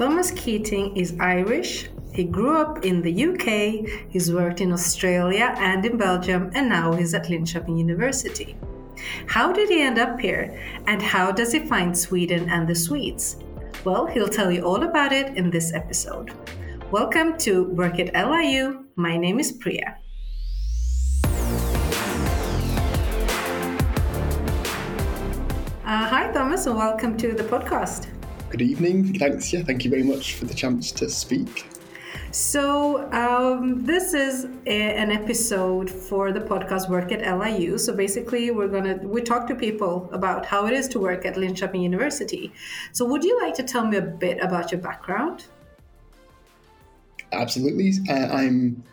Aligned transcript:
Thomas 0.00 0.30
Keating 0.30 0.96
is 0.96 1.14
Irish. 1.20 1.90
He 2.12 2.24
grew 2.24 2.56
up 2.56 2.84
in 2.84 3.02
the 3.02 3.12
UK, 3.26 4.08
he's 4.08 4.32
worked 4.32 4.60
in 4.60 4.72
Australia 4.72 5.54
and 5.58 5.84
in 5.84 5.96
Belgium, 5.96 6.50
and 6.54 6.68
now 6.68 6.92
he's 6.92 7.12
at 7.12 7.26
Linköping 7.26 7.78
University. 7.78 8.56
How 9.26 9.52
did 9.52 9.68
he 9.68 9.82
end 9.82 9.98
up 9.98 10.18
here, 10.18 10.58
and 10.86 11.02
how 11.02 11.30
does 11.30 11.52
he 11.52 11.60
find 11.60 11.96
Sweden 11.96 12.48
and 12.48 12.66
the 12.66 12.74
Swedes? 12.74 13.36
Well, 13.84 14.06
he'll 14.06 14.28
tell 14.28 14.50
you 14.50 14.62
all 14.62 14.82
about 14.82 15.12
it 15.12 15.36
in 15.36 15.50
this 15.50 15.72
episode. 15.74 16.32
Welcome 16.90 17.38
to 17.38 17.64
Work 17.64 18.00
at 18.00 18.14
LIU. 18.14 18.86
My 18.96 19.16
name 19.16 19.38
is 19.38 19.52
Priya. 19.52 19.99
Thomas, 26.32 26.66
and 26.66 26.76
welcome 26.76 27.16
to 27.16 27.32
the 27.32 27.42
podcast. 27.42 28.06
Good 28.50 28.62
evening. 28.62 29.18
Thanks. 29.18 29.52
Yeah, 29.52 29.62
thank 29.62 29.84
you 29.84 29.90
very 29.90 30.04
much 30.04 30.36
for 30.36 30.44
the 30.44 30.54
chance 30.54 30.92
to 30.92 31.10
speak. 31.10 31.66
So, 32.30 33.10
um, 33.10 33.84
this 33.84 34.14
is 34.14 34.44
a, 34.66 34.94
an 34.94 35.10
episode 35.10 35.90
for 35.90 36.30
the 36.30 36.38
podcast 36.38 36.88
Work 36.88 37.10
at 37.10 37.20
LIU. 37.36 37.78
So, 37.78 37.92
basically, 37.92 38.52
we're 38.52 38.68
going 38.68 38.84
to 38.84 39.08
we 39.08 39.22
talk 39.22 39.48
to 39.48 39.56
people 39.56 40.08
about 40.12 40.46
how 40.46 40.66
it 40.66 40.72
is 40.72 40.86
to 40.88 41.00
work 41.00 41.26
at 41.26 41.34
Linköping 41.34 41.82
University. 41.82 42.52
So, 42.92 43.04
would 43.06 43.24
you 43.24 43.36
like 43.42 43.54
to 43.54 43.64
tell 43.64 43.84
me 43.84 43.96
a 43.96 44.02
bit 44.02 44.38
about 44.40 44.70
your 44.70 44.80
background? 44.80 45.46
Absolutely. 47.32 47.92
Uh, 48.08 48.28
I'm 48.32 48.84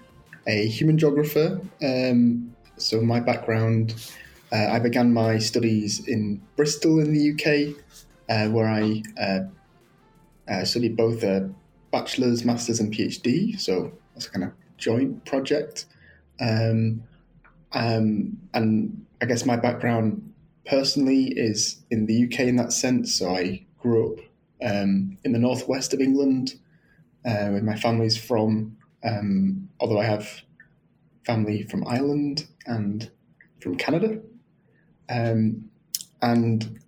a 0.47 0.67
human 0.67 0.97
geographer. 0.97 1.61
Um, 1.83 2.55
so, 2.77 2.99
my 2.99 3.19
background 3.19 3.93
uh, 4.51 4.67
I 4.71 4.79
began 4.79 5.13
my 5.13 5.37
studies 5.39 6.07
in 6.07 6.41
Bristol 6.55 6.99
in 6.99 7.13
the 7.13 7.31
UK, 7.31 7.75
uh, 8.29 8.49
where 8.51 8.67
I 8.67 9.03
uh, 9.19 9.39
uh, 10.51 10.65
studied 10.65 10.95
both 10.95 11.23
a 11.23 11.49
bachelor's, 11.91 12.45
master's, 12.45 12.79
and 12.79 12.93
PhD. 12.93 13.59
So 13.59 13.91
it's 14.15 14.27
a 14.27 14.31
kind 14.31 14.45
of 14.45 14.51
joint 14.77 15.25
project. 15.25 15.85
Um, 16.39 17.03
um, 17.73 18.37
and 18.53 19.05
I 19.21 19.25
guess 19.25 19.45
my 19.45 19.57
background 19.57 20.33
personally 20.65 21.33
is 21.35 21.83
in 21.91 22.05
the 22.05 22.25
UK 22.25 22.41
in 22.41 22.55
that 22.57 22.71
sense. 22.71 23.15
So 23.15 23.35
I 23.35 23.65
grew 23.79 24.13
up 24.13 24.19
um, 24.61 25.17
in 25.23 25.33
the 25.33 25.39
northwest 25.39 25.93
of 25.93 25.99
England, 25.99 26.55
uh, 27.25 27.49
my 27.61 27.75
family's 27.75 28.17
from. 28.17 28.77
Um, 29.03 29.69
although 29.79 29.99
I 29.99 30.05
have 30.05 30.41
family 31.25 31.63
from 31.63 31.85
Ireland 31.85 32.47
and 32.65 33.09
from 33.59 33.75
Canada. 33.75 34.19
Um, 35.09 35.69
and 36.21 36.79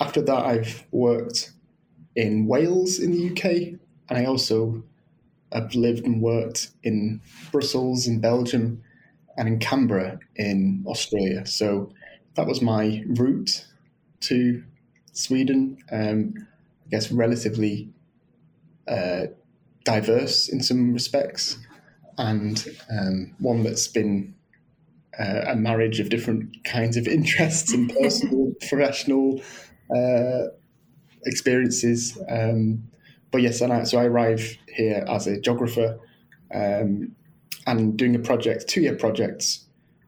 after 0.00 0.22
that, 0.22 0.44
I've 0.44 0.84
worked 0.90 1.52
in 2.16 2.46
Wales 2.46 2.98
in 2.98 3.12
the 3.12 3.30
UK, 3.30 3.78
and 4.08 4.18
I 4.18 4.24
also 4.24 4.82
have 5.52 5.74
lived 5.74 6.04
and 6.04 6.20
worked 6.20 6.70
in 6.82 7.20
Brussels 7.50 8.06
in 8.06 8.20
Belgium 8.20 8.82
and 9.36 9.48
in 9.48 9.58
Canberra 9.58 10.18
in 10.36 10.84
Australia. 10.86 11.46
So 11.46 11.92
that 12.34 12.46
was 12.46 12.62
my 12.62 13.04
route 13.06 13.66
to 14.20 14.62
Sweden. 15.12 15.78
Um, 15.90 16.34
I 16.86 16.88
guess 16.90 17.12
relatively 17.12 17.90
uh, 18.88 19.26
diverse 19.84 20.48
in 20.48 20.62
some 20.62 20.92
respects, 20.92 21.58
and 22.18 22.64
um, 22.90 23.34
one 23.38 23.62
that's 23.62 23.88
been 23.88 24.34
uh, 25.18 25.42
a 25.48 25.56
marriage 25.56 26.00
of 26.00 26.08
different 26.08 26.64
kinds 26.64 26.96
of 26.96 27.06
interests 27.06 27.72
and 27.72 27.92
personal, 28.00 28.52
professional 28.60 29.42
uh, 29.94 30.44
experiences. 31.26 32.18
Um, 32.28 32.84
but 33.30 33.42
yes, 33.42 33.60
and 33.60 33.72
I, 33.72 33.84
so 33.84 33.98
I 33.98 34.04
arrive 34.04 34.56
here 34.68 35.04
as 35.08 35.26
a 35.26 35.40
geographer 35.40 35.98
um, 36.54 37.14
and 37.66 37.96
doing 37.96 38.14
a 38.14 38.18
project, 38.18 38.68
two-year 38.68 38.96
projects 38.96 39.66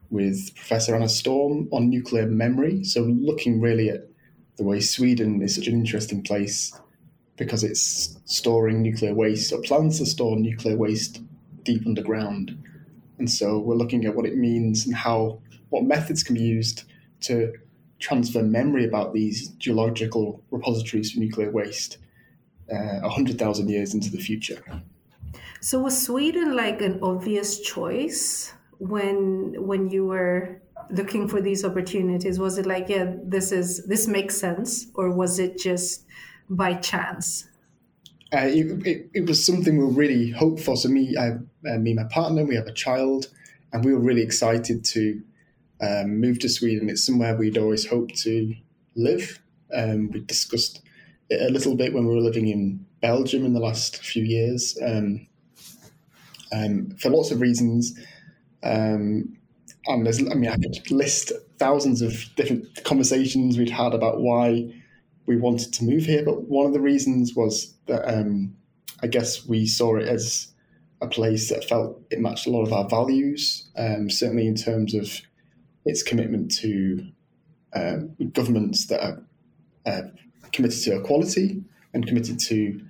with 0.09 0.55
Professor 0.55 0.95
Anna 0.95 1.09
Storm 1.09 1.67
on 1.71 1.89
nuclear 1.89 2.27
memory. 2.27 2.83
So 2.83 3.01
looking 3.01 3.61
really 3.61 3.89
at 3.89 4.07
the 4.57 4.63
way 4.63 4.79
Sweden 4.79 5.41
is 5.41 5.55
such 5.55 5.67
an 5.67 5.73
interesting 5.73 6.23
place 6.23 6.79
because 7.37 7.63
it's 7.63 8.17
storing 8.25 8.81
nuclear 8.81 9.13
waste 9.13 9.51
or 9.51 9.61
plans 9.61 9.99
to 9.99 10.05
store 10.05 10.37
nuclear 10.37 10.77
waste 10.77 11.21
deep 11.63 11.85
underground. 11.85 12.57
And 13.17 13.29
so 13.29 13.59
we're 13.59 13.75
looking 13.75 14.05
at 14.05 14.15
what 14.15 14.25
it 14.25 14.37
means 14.37 14.85
and 14.85 14.95
how 14.95 15.39
what 15.69 15.83
methods 15.83 16.23
can 16.23 16.35
be 16.35 16.41
used 16.41 16.83
to 17.21 17.53
transfer 17.99 18.43
memory 18.43 18.85
about 18.85 19.13
these 19.13 19.49
geological 19.57 20.43
repositories 20.51 21.11
for 21.11 21.19
nuclear 21.19 21.51
waste 21.51 21.97
uh, 22.71 22.99
100,000 23.01 23.69
years 23.69 23.93
into 23.93 24.11
the 24.11 24.17
future. 24.17 24.61
So 25.61 25.79
was 25.79 25.99
Sweden 26.05 26.55
like 26.55 26.81
an 26.81 26.99
obvious 27.01 27.59
choice 27.61 28.53
when 28.77 29.55
when 29.57 29.89
you 29.89 30.05
were 30.05 30.61
looking 30.91 31.27
for 31.27 31.41
these 31.41 31.65
opportunities? 31.65 32.39
Was 32.39 32.57
it 32.57 32.65
like, 32.65 32.89
yeah, 32.89 33.13
this 33.23 33.51
is 33.51 33.85
this 33.87 34.07
makes 34.07 34.37
sense, 34.37 34.87
or 34.95 35.11
was 35.11 35.39
it 35.39 35.57
just 35.57 36.05
by 36.49 36.75
chance? 36.75 37.47
Uh, 38.33 38.47
it, 38.47 38.87
it, 38.87 39.09
it, 39.13 39.25
was 39.27 39.45
something 39.45 39.77
we 39.77 39.83
were 39.83 39.91
really 39.91 40.31
hoped 40.31 40.59
for. 40.59 40.75
So 40.75 40.89
me, 40.89 41.15
I, 41.17 41.33
uh, 41.69 41.77
me, 41.77 41.93
my 41.93 42.05
partner, 42.05 42.43
we 42.43 42.55
have 42.55 42.65
a 42.67 42.73
child, 42.73 43.27
and 43.71 43.85
we 43.85 43.93
were 43.93 43.99
really 43.99 44.23
excited 44.23 44.83
to 44.85 45.21
um, 45.81 46.19
moved 46.19 46.41
to 46.41 46.49
Sweden. 46.49 46.89
It's 46.89 47.05
somewhere 47.05 47.35
we'd 47.35 47.57
always 47.57 47.87
hoped 47.87 48.17
to 48.23 48.55
live. 48.95 49.41
Um, 49.73 50.09
we 50.11 50.21
discussed 50.21 50.81
it 51.29 51.41
a 51.41 51.53
little 51.53 51.75
bit 51.75 51.93
when 51.93 52.05
we 52.05 52.15
were 52.15 52.21
living 52.21 52.47
in 52.47 52.85
Belgium 53.01 53.45
in 53.45 53.53
the 53.53 53.59
last 53.59 53.97
few 53.97 54.23
years 54.23 54.77
um, 54.83 55.27
um 56.51 56.95
for 56.99 57.09
lots 57.09 57.31
of 57.31 57.41
reasons. 57.41 57.97
Um, 58.63 59.37
and 59.87 60.05
there's, 60.05 60.19
I 60.19 60.33
mean, 60.33 60.49
I 60.49 60.57
could 60.57 60.89
list 60.89 61.31
thousands 61.59 62.01
of 62.01 62.13
different 62.35 62.83
conversations 62.83 63.57
we'd 63.57 63.69
had 63.69 63.93
about 63.93 64.21
why 64.21 64.73
we 65.25 65.37
wanted 65.37 65.73
to 65.73 65.83
move 65.83 66.05
here. 66.05 66.23
But 66.23 66.43
one 66.43 66.65
of 66.65 66.73
the 66.73 66.81
reasons 66.81 67.35
was 67.35 67.73
that 67.87 68.07
um, 68.07 68.55
I 69.01 69.07
guess 69.07 69.45
we 69.45 69.65
saw 69.65 69.97
it 69.97 70.07
as 70.07 70.53
a 71.01 71.07
place 71.07 71.49
that 71.49 71.65
felt 71.65 72.01
it 72.09 72.19
matched 72.19 72.47
a 72.47 72.49
lot 72.49 72.63
of 72.63 72.73
our 72.73 72.87
values, 72.87 73.69
certainly 73.75 74.47
in 74.47 74.55
terms 74.55 74.93
of 74.93 75.21
its 75.85 76.01
commitment 76.01 76.51
to 76.55 77.07
uh, 77.73 77.97
governments 78.31 78.87
that 78.87 79.03
are 79.03 79.23
uh, 79.85 80.01
committed 80.51 80.81
to 80.81 80.97
equality 80.97 81.61
and 81.93 82.07
committed 82.07 82.39
to 82.39 82.81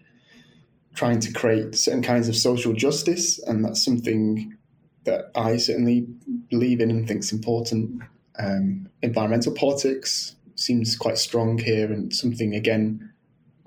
trying 0.94 1.20
to 1.20 1.34
create 1.34 1.76
certain 1.76 2.02
kinds 2.02 2.30
of 2.30 2.36
social 2.36 2.74
justice, 2.74 3.40
and 3.40 3.66
that's 3.66 3.84
something 3.84 4.56
that 5.04 5.26
I 5.36 5.58
certainly 5.58 6.08
believe 6.50 6.80
in 6.80 6.90
and 6.90 7.08
think 7.08 7.20
is 7.20 7.34
important. 7.34 8.02
Um, 8.40 8.90
environmental 9.02 9.54
politics 9.54 10.35
seems 10.56 10.96
quite 10.96 11.18
strong 11.18 11.58
here, 11.58 11.92
and 11.92 12.14
something 12.14 12.56
again 12.56 13.12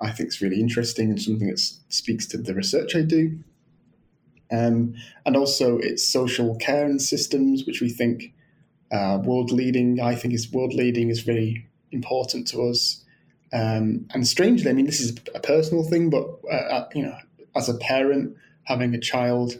I 0.00 0.10
think 0.10 0.28
is 0.28 0.41
really 0.41 0.60
interesting 0.60 1.10
and 1.10 1.21
something 1.21 1.49
that 1.49 1.59
speaks 1.88 2.26
to 2.26 2.38
the 2.38 2.54
research 2.54 2.94
I 2.94 3.03
do. 3.03 3.38
Um, 4.50 4.94
and 5.27 5.37
also 5.37 5.78
its 5.78 6.09
social 6.09 6.56
care 6.56 6.87
and 6.87 7.03
systems, 7.03 7.65
which 7.66 7.81
we 7.81 7.91
think 7.91 8.32
uh, 8.91 9.19
world 9.22 9.50
leading, 9.50 10.00
I 10.00 10.15
think, 10.15 10.32
is 10.32 10.50
world 10.50 10.72
leading 10.72 11.10
is 11.10 11.21
very 11.21 11.69
important 11.93 12.47
to 12.48 12.62
us. 12.62 13.04
Um, 13.53 14.06
and 14.15 14.27
strangely, 14.27 14.71
I 14.71 14.75
mean, 14.75 14.87
this 14.87 15.00
is 15.00 15.16
a 15.34 15.41
personal 15.41 15.84
thing, 15.84 16.10
but 16.10 16.27
uh, 16.50 16.54
uh, 16.54 16.88
you 16.94 17.03
know, 17.03 17.16
as 17.56 17.69
a 17.69 17.75
parent 17.78 18.37
having 18.65 18.94
a 18.94 19.00
child, 19.00 19.54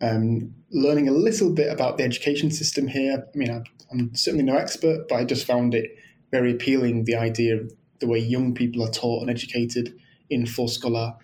um, 0.00 0.54
learning 0.70 1.08
a 1.08 1.12
little 1.12 1.50
bit 1.50 1.72
about 1.72 1.98
the 1.98 2.04
education 2.04 2.50
system 2.50 2.86
here. 2.86 3.26
I 3.34 3.36
mean, 3.36 3.64
I'm 3.90 4.14
certainly 4.14 4.44
no 4.44 4.56
expert, 4.56 5.08
but 5.08 5.16
I 5.16 5.24
just 5.24 5.46
found 5.46 5.74
it 5.74 5.96
very 6.30 6.52
appealing. 6.52 7.04
The 7.04 7.16
idea 7.16 7.56
of 7.56 7.72
the 8.00 8.06
way 8.06 8.18
young 8.18 8.54
people 8.54 8.82
are 8.82 8.90
taught 8.90 9.22
and 9.22 9.30
educated 9.30 9.98
in 10.28 10.44
Forskollar. 10.44 11.16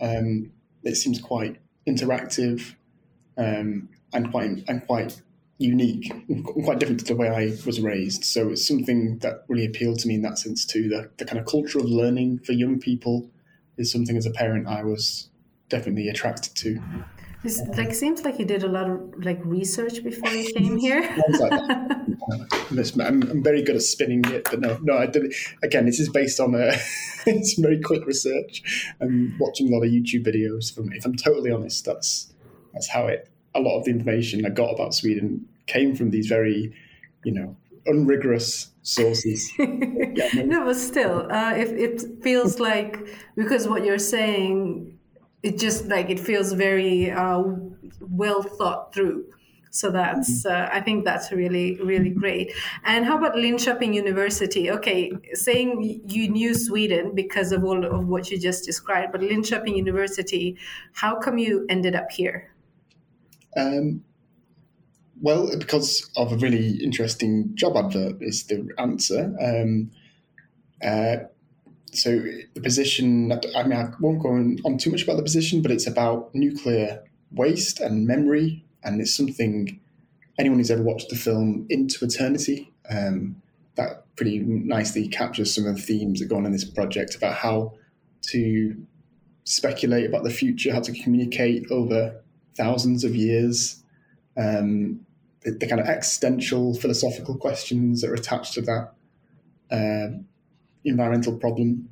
Um, 0.00 0.52
it 0.82 0.96
seems 0.96 1.20
quite 1.20 1.58
interactive 1.86 2.74
um, 3.36 3.88
and 4.12 4.30
quite 4.30 4.64
and 4.68 4.86
quite 4.86 5.20
unique, 5.58 6.12
quite 6.44 6.78
different 6.78 7.00
to 7.00 7.06
the 7.06 7.16
way 7.16 7.28
I 7.28 7.56
was 7.64 7.80
raised. 7.80 8.24
So 8.24 8.50
it's 8.50 8.66
something 8.66 9.18
that 9.18 9.44
really 9.48 9.64
appealed 9.64 10.00
to 10.00 10.08
me 10.08 10.14
in 10.14 10.22
that 10.22 10.38
sense 10.38 10.64
too. 10.64 10.88
The, 10.88 11.10
the 11.18 11.24
kind 11.24 11.38
of 11.38 11.46
culture 11.46 11.78
of 11.78 11.84
learning 11.84 12.40
for 12.40 12.52
young 12.52 12.80
people 12.80 13.30
is 13.76 13.90
something 13.90 14.16
as 14.16 14.26
a 14.26 14.30
parent 14.30 14.66
I 14.66 14.82
was 14.82 15.28
definitely 15.68 16.08
attracted 16.08 16.54
to. 16.56 16.82
This 17.42 17.60
like 17.76 17.92
seems 17.92 18.24
like 18.24 18.38
you 18.38 18.44
did 18.44 18.62
a 18.62 18.68
lot 18.68 18.88
of 18.88 19.24
like 19.24 19.40
research 19.44 20.04
before 20.04 20.30
you 20.30 20.52
came 20.54 20.76
here. 20.76 21.02
I'm, 22.70 23.22
I'm, 23.22 23.42
very 23.42 23.62
good 23.62 23.76
at 23.76 23.82
spinning 23.82 24.24
it, 24.26 24.44
but 24.44 24.60
no, 24.60 24.78
no, 24.82 24.96
I 24.96 25.06
did. 25.06 25.34
Again, 25.62 25.84
this 25.86 25.98
is 25.98 26.08
based 26.08 26.38
on 26.38 26.54
a 26.54 26.78
some 27.24 27.62
very 27.62 27.80
quick 27.80 28.06
research 28.06 28.92
and 29.00 29.36
watching 29.40 29.68
a 29.68 29.76
lot 29.76 29.84
of 29.84 29.90
YouTube 29.90 30.24
videos. 30.24 30.72
From 30.72 30.92
if 30.92 31.04
I'm 31.04 31.16
totally 31.16 31.50
honest, 31.50 31.84
that's 31.84 32.32
that's 32.72 32.88
how 32.88 33.08
it. 33.08 33.28
A 33.54 33.60
lot 33.60 33.78
of 33.78 33.84
the 33.84 33.90
information 33.90 34.46
I 34.46 34.50
got 34.50 34.70
about 34.72 34.94
Sweden 34.94 35.46
came 35.66 35.94
from 35.96 36.10
these 36.10 36.28
very, 36.28 36.72
you 37.24 37.32
know, 37.32 37.56
unrigorous 37.86 38.70
sources. 38.82 39.52
yeah, 39.58 40.44
no, 40.44 40.64
but 40.64 40.76
still, 40.76 41.30
uh, 41.30 41.54
if 41.54 41.70
it 41.72 42.22
feels 42.22 42.60
like 42.60 43.06
because 43.34 43.66
what 43.66 43.84
you're 43.84 43.98
saying, 43.98 44.91
it 45.42 45.58
just 45.58 45.86
like 45.86 46.10
it 46.10 46.20
feels 46.20 46.52
very 46.52 47.10
uh, 47.10 47.42
well 48.00 48.42
thought 48.42 48.94
through. 48.94 49.26
So 49.74 49.90
that's, 49.90 50.44
mm-hmm. 50.44 50.54
uh, 50.54 50.68
I 50.70 50.82
think 50.82 51.06
that's 51.06 51.32
really, 51.32 51.80
really 51.80 52.10
great. 52.10 52.52
And 52.84 53.06
how 53.06 53.16
about 53.16 53.36
Linköping 53.36 53.94
University? 53.94 54.70
Okay, 54.70 55.12
saying 55.32 56.02
you 56.06 56.28
knew 56.28 56.54
Sweden 56.54 57.14
because 57.14 57.52
of 57.52 57.64
all 57.64 57.82
of 57.82 58.06
what 58.06 58.30
you 58.30 58.38
just 58.38 58.66
described, 58.66 59.12
but 59.12 59.22
Linköping 59.22 59.74
University, 59.74 60.58
how 60.92 61.18
come 61.18 61.38
you 61.38 61.64
ended 61.70 61.94
up 61.94 62.10
here? 62.10 62.54
Um, 63.56 64.04
well, 65.22 65.48
because 65.58 66.10
of 66.16 66.32
a 66.32 66.36
really 66.36 66.76
interesting 66.82 67.52
job 67.54 67.76
advert 67.76 68.20
is 68.20 68.44
the 68.44 68.68
answer. 68.76 69.34
Um, 69.40 69.90
uh, 70.84 71.16
so 71.92 72.18
the 72.54 72.60
position, 72.60 73.32
I 73.32 73.62
mean, 73.64 73.78
I 73.78 73.90
won't 74.00 74.22
go 74.22 74.30
on 74.30 74.78
too 74.78 74.90
much 74.90 75.02
about 75.04 75.16
the 75.16 75.22
position, 75.22 75.60
but 75.60 75.70
it's 75.70 75.86
about 75.86 76.34
nuclear 76.34 77.04
waste 77.30 77.80
and 77.80 78.06
memory. 78.06 78.64
And 78.82 79.00
it's 79.00 79.14
something 79.14 79.78
anyone 80.38 80.58
who's 80.58 80.70
ever 80.70 80.82
watched 80.82 81.10
the 81.10 81.16
film 81.16 81.66
Into 81.68 82.04
Eternity 82.04 82.72
um, 82.90 83.36
that 83.74 84.04
pretty 84.16 84.40
nicely 84.40 85.08
captures 85.08 85.54
some 85.54 85.66
of 85.66 85.76
the 85.76 85.82
themes 85.82 86.20
that 86.20 86.28
go 86.28 86.36
on 86.36 86.46
in 86.46 86.52
this 86.52 86.64
project 86.64 87.14
about 87.14 87.34
how 87.34 87.74
to 88.22 88.76
speculate 89.44 90.06
about 90.06 90.24
the 90.24 90.30
future, 90.30 90.72
how 90.72 90.80
to 90.80 90.92
communicate 90.92 91.70
over 91.70 92.22
thousands 92.56 93.04
of 93.04 93.14
years, 93.14 93.82
um, 94.36 95.00
the, 95.42 95.52
the, 95.52 95.66
kind 95.66 95.80
of 95.80 95.86
existential 95.86 96.74
philosophical 96.74 97.36
questions 97.36 98.00
that 98.00 98.10
are 98.10 98.14
attached 98.14 98.54
to 98.54 98.62
that. 98.62 98.92
Uh, 99.70 100.18
environmental 100.84 101.36
problem. 101.36 101.88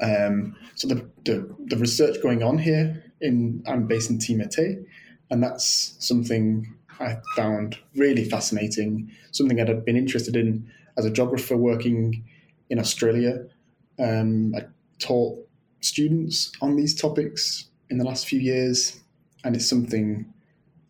Um, 0.00 0.56
so 0.74 0.88
the, 0.88 1.08
the, 1.24 1.56
the 1.66 1.76
research 1.76 2.22
going 2.22 2.42
on 2.42 2.58
here 2.58 3.02
in 3.20 3.62
I'm 3.66 3.86
based 3.86 4.10
in 4.10 4.18
Tema 4.18 4.48
T, 4.48 4.76
and 5.30 5.42
that's 5.42 5.96
something 5.98 6.74
I 7.00 7.16
found 7.36 7.78
really 7.96 8.24
fascinating, 8.24 9.10
something 9.32 9.60
I'd 9.60 9.84
been 9.84 9.96
interested 9.96 10.36
in 10.36 10.70
as 10.96 11.04
a 11.04 11.10
geographer 11.10 11.56
working 11.56 12.24
in 12.70 12.78
Australia. 12.78 13.44
Um, 13.98 14.54
I 14.56 14.66
taught 14.98 15.38
students 15.80 16.52
on 16.60 16.76
these 16.76 16.94
topics 16.94 17.66
in 17.90 17.98
the 17.98 18.04
last 18.04 18.26
few 18.26 18.40
years, 18.40 19.00
and 19.44 19.56
it's 19.56 19.68
something 19.68 20.32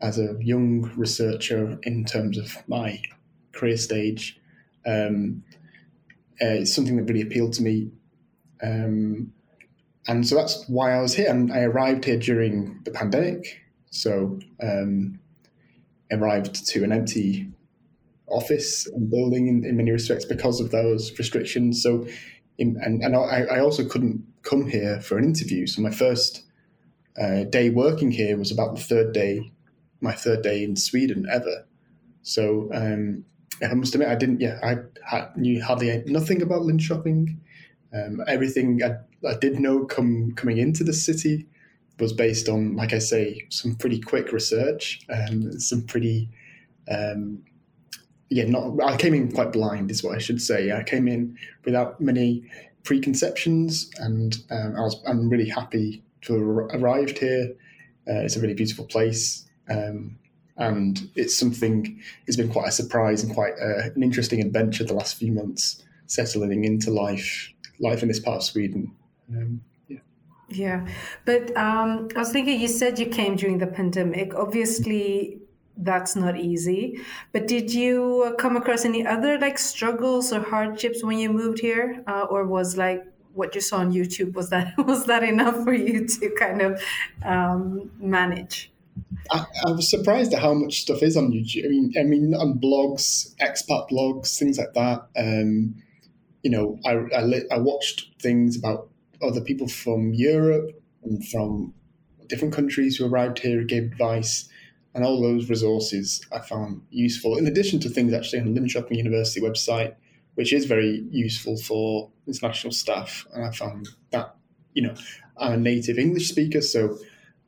as 0.00 0.18
a 0.18 0.36
young 0.40 0.90
researcher 0.96 1.78
in 1.82 2.04
terms 2.04 2.38
of 2.38 2.56
my 2.68 3.00
career 3.52 3.76
stage, 3.76 4.38
um, 4.86 5.42
uh, 6.40 6.60
it's 6.60 6.74
something 6.74 6.96
that 6.96 7.04
really 7.04 7.22
appealed 7.22 7.52
to 7.54 7.62
me. 7.62 7.90
Um, 8.62 9.32
and 10.06 10.26
so 10.26 10.36
that's 10.36 10.64
why 10.68 10.94
I 10.94 11.00
was 11.00 11.14
here. 11.14 11.30
And 11.30 11.52
I 11.52 11.60
arrived 11.60 12.04
here 12.04 12.18
during 12.18 12.80
the 12.84 12.90
pandemic. 12.90 13.60
So 13.90 14.38
um, 14.62 15.18
arrived 16.10 16.66
to 16.68 16.84
an 16.84 16.92
empty 16.92 17.50
office 18.26 18.86
and 18.86 19.10
building 19.10 19.48
in, 19.48 19.64
in, 19.64 19.76
many 19.76 19.90
respects 19.90 20.24
because 20.24 20.60
of 20.60 20.70
those 20.70 21.18
restrictions. 21.18 21.82
So, 21.82 22.06
in, 22.58 22.76
and, 22.82 23.02
and 23.02 23.16
I, 23.16 23.44
I, 23.50 23.60
also 23.60 23.88
couldn't 23.88 24.22
come 24.42 24.68
here 24.68 25.00
for 25.00 25.16
an 25.16 25.24
interview. 25.24 25.66
So 25.66 25.80
my 25.80 25.90
first 25.90 26.44
uh, 27.20 27.44
day 27.44 27.70
working 27.70 28.10
here 28.10 28.36
was 28.36 28.50
about 28.50 28.76
the 28.76 28.82
third 28.82 29.12
day, 29.12 29.50
my 30.00 30.12
third 30.12 30.42
day 30.42 30.62
in 30.62 30.76
Sweden 30.76 31.26
ever. 31.30 31.66
So 32.22 32.68
um, 32.74 33.24
I 33.62 33.74
must 33.74 33.94
admit, 33.94 34.08
I 34.08 34.14
didn't. 34.14 34.40
Yeah, 34.40 34.58
I, 34.62 35.16
I 35.16 35.28
knew 35.36 35.62
hardly 35.62 36.02
nothing 36.06 36.42
about 36.42 36.62
Linköping. 36.62 37.36
Um, 37.92 38.22
everything 38.28 38.80
I, 38.82 38.98
I 39.26 39.34
did 39.34 39.58
know 39.58 39.84
come 39.86 40.32
coming 40.36 40.58
into 40.58 40.84
the 40.84 40.92
city 40.92 41.46
was 41.98 42.12
based 42.12 42.48
on, 42.48 42.76
like 42.76 42.92
I 42.92 42.98
say, 42.98 43.46
some 43.48 43.74
pretty 43.74 44.00
quick 44.00 44.30
research 44.32 45.00
and 45.08 45.60
some 45.60 45.82
pretty, 45.82 46.28
um, 46.90 47.42
yeah, 48.30 48.44
not. 48.44 48.80
I 48.84 48.96
came 48.96 49.14
in 49.14 49.32
quite 49.32 49.52
blind, 49.52 49.90
is 49.90 50.04
what 50.04 50.14
I 50.14 50.18
should 50.18 50.40
say. 50.40 50.70
I 50.70 50.82
came 50.82 51.08
in 51.08 51.36
without 51.64 52.00
many 52.00 52.44
preconceptions, 52.84 53.90
and 53.98 54.36
um, 54.50 54.76
I 54.76 54.80
was. 54.80 55.02
I'm 55.06 55.28
really 55.28 55.48
happy 55.48 56.02
to 56.22 56.34
have 56.34 56.82
arrived 56.82 57.18
here. 57.18 57.54
Uh, 58.06 58.20
it's 58.20 58.36
a 58.36 58.40
really 58.40 58.54
beautiful 58.54 58.84
place. 58.84 59.48
Um, 59.68 60.18
and 60.58 61.10
it's 61.14 61.38
something. 61.38 62.00
It's 62.26 62.36
been 62.36 62.52
quite 62.52 62.68
a 62.68 62.72
surprise 62.72 63.22
and 63.22 63.32
quite 63.32 63.54
uh, 63.60 63.90
an 63.94 64.02
interesting 64.02 64.40
adventure 64.42 64.84
the 64.84 64.94
last 64.94 65.16
few 65.16 65.32
months, 65.32 65.82
settling 66.06 66.64
into 66.64 66.90
life, 66.90 67.52
life 67.80 68.02
in 68.02 68.08
this 68.08 68.20
part 68.20 68.38
of 68.38 68.42
Sweden. 68.42 68.94
Um, 69.30 69.60
yeah, 70.50 70.86
but 71.26 71.54
um, 71.56 72.08
I 72.16 72.20
was 72.20 72.32
thinking 72.32 72.58
you 72.58 72.68
said 72.68 72.98
you 72.98 73.06
came 73.06 73.36
during 73.36 73.58
the 73.58 73.66
pandemic. 73.66 74.34
Obviously, 74.34 75.38
that's 75.76 76.16
not 76.16 76.38
easy. 76.38 77.00
But 77.32 77.46
did 77.46 77.72
you 77.72 78.34
come 78.38 78.56
across 78.56 78.84
any 78.84 79.06
other 79.06 79.38
like 79.38 79.58
struggles 79.58 80.32
or 80.32 80.40
hardships 80.40 81.04
when 81.04 81.18
you 81.18 81.32
moved 81.32 81.60
here, 81.60 82.02
uh, 82.06 82.26
or 82.30 82.46
was 82.46 82.76
like 82.76 83.04
what 83.34 83.54
you 83.54 83.60
saw 83.60 83.78
on 83.78 83.92
YouTube 83.92 84.32
was 84.32 84.48
that 84.50 84.72
was 84.86 85.04
that 85.04 85.22
enough 85.22 85.62
for 85.64 85.74
you 85.74 86.06
to 86.06 86.30
kind 86.38 86.62
of 86.62 86.82
um, 87.24 87.90
manage? 87.98 88.72
I, 89.30 89.46
I, 89.66 89.70
was 89.72 89.90
surprised 89.90 90.32
at 90.32 90.40
how 90.40 90.54
much 90.54 90.82
stuff 90.82 91.02
is 91.02 91.16
on 91.16 91.32
YouTube. 91.32 91.64
I 91.64 91.68
mean, 91.68 91.92
I 91.98 92.02
mean, 92.04 92.34
on 92.34 92.58
blogs, 92.58 93.34
expat 93.40 93.90
blogs, 93.90 94.38
things 94.38 94.58
like 94.58 94.74
that. 94.74 95.08
Um, 95.16 95.76
you 96.42 96.50
know, 96.50 96.78
I 96.84 96.94
I, 97.16 97.42
I 97.52 97.58
watched 97.58 98.20
things 98.20 98.56
about 98.56 98.88
other 99.22 99.40
people 99.40 99.68
from 99.68 100.14
Europe 100.14 100.70
and 101.04 101.26
from 101.28 101.74
different 102.28 102.54
countries 102.54 102.96
who 102.96 103.06
arrived 103.06 103.38
here 103.38 103.64
gave 103.64 103.84
advice, 103.84 104.48
and 104.94 105.04
all 105.04 105.20
those 105.20 105.48
resources 105.48 106.24
I 106.32 106.40
found 106.40 106.82
useful. 106.90 107.36
In 107.36 107.46
addition 107.46 107.80
to 107.80 107.88
things 107.88 108.12
actually 108.12 108.40
on 108.40 108.54
the 108.54 108.60
Linköping 108.60 108.96
University 108.96 109.40
website, 109.40 109.94
which 110.34 110.52
is 110.52 110.66
very 110.66 111.04
useful 111.10 111.56
for 111.56 112.10
international 112.26 112.72
staff, 112.72 113.26
and 113.34 113.44
I 113.44 113.50
found 113.50 113.88
that 114.10 114.34
you 114.74 114.82
know 114.82 114.94
I'm 115.36 115.52
a 115.52 115.56
native 115.56 115.98
English 115.98 116.28
speaker, 116.28 116.60
so 116.60 116.98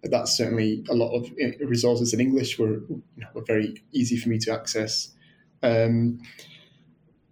that's 0.02 0.36
certainly 0.36 0.84
a 0.88 0.94
lot 0.94 1.14
of 1.14 1.30
resources 1.60 2.14
in 2.14 2.20
English 2.20 2.58
were 2.58 2.74
you 2.88 3.02
know, 3.16 3.28
were 3.34 3.44
very 3.44 3.82
easy 3.92 4.16
for 4.16 4.28
me 4.28 4.38
to 4.38 4.52
access. 4.52 5.12
Um, 5.62 6.20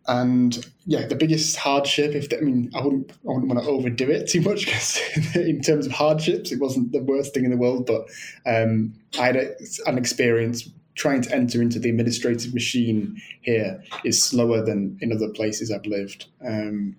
and 0.07 0.67
yeah, 0.87 1.07
the 1.07 1.15
biggest 1.15 1.57
hardship, 1.57 2.15
if 2.15 2.33
I 2.33 2.41
mean, 2.41 2.71
I 2.75 2.81
wouldn't, 2.83 3.13
I 3.13 3.17
wouldn't 3.25 3.49
want 3.49 3.63
to 3.63 3.71
overdo 3.71 4.11
it 4.11 4.27
too 4.27 4.41
much 4.41 4.65
because 4.65 4.99
in 5.35 5.61
terms 5.61 5.87
of 5.87 5.93
hardships, 5.93 6.51
it 6.51 6.61
wasn't 6.61 6.93
the 6.93 7.03
worst 7.03 7.35
thing 7.35 7.45
in 7.45 7.51
the 7.51 7.59
world. 7.59 7.87
But 7.87 8.07
um, 8.47 8.95
I 9.19 9.27
had 9.27 9.37
a, 9.37 9.55
an 9.87 9.99
experience 9.99 10.69
trying 10.95 11.23
to 11.23 11.35
enter 11.35 11.63
into 11.63 11.79
the 11.79 11.91
administrative 11.91 12.55
machine 12.55 13.21
here 13.43 13.83
is 14.03 14.23
slower 14.23 14.65
than 14.65 14.99
in 15.01 15.13
other 15.13 15.29
places 15.29 15.71
I've 15.71 15.87
lived. 15.87 16.27
Um, 16.45 16.97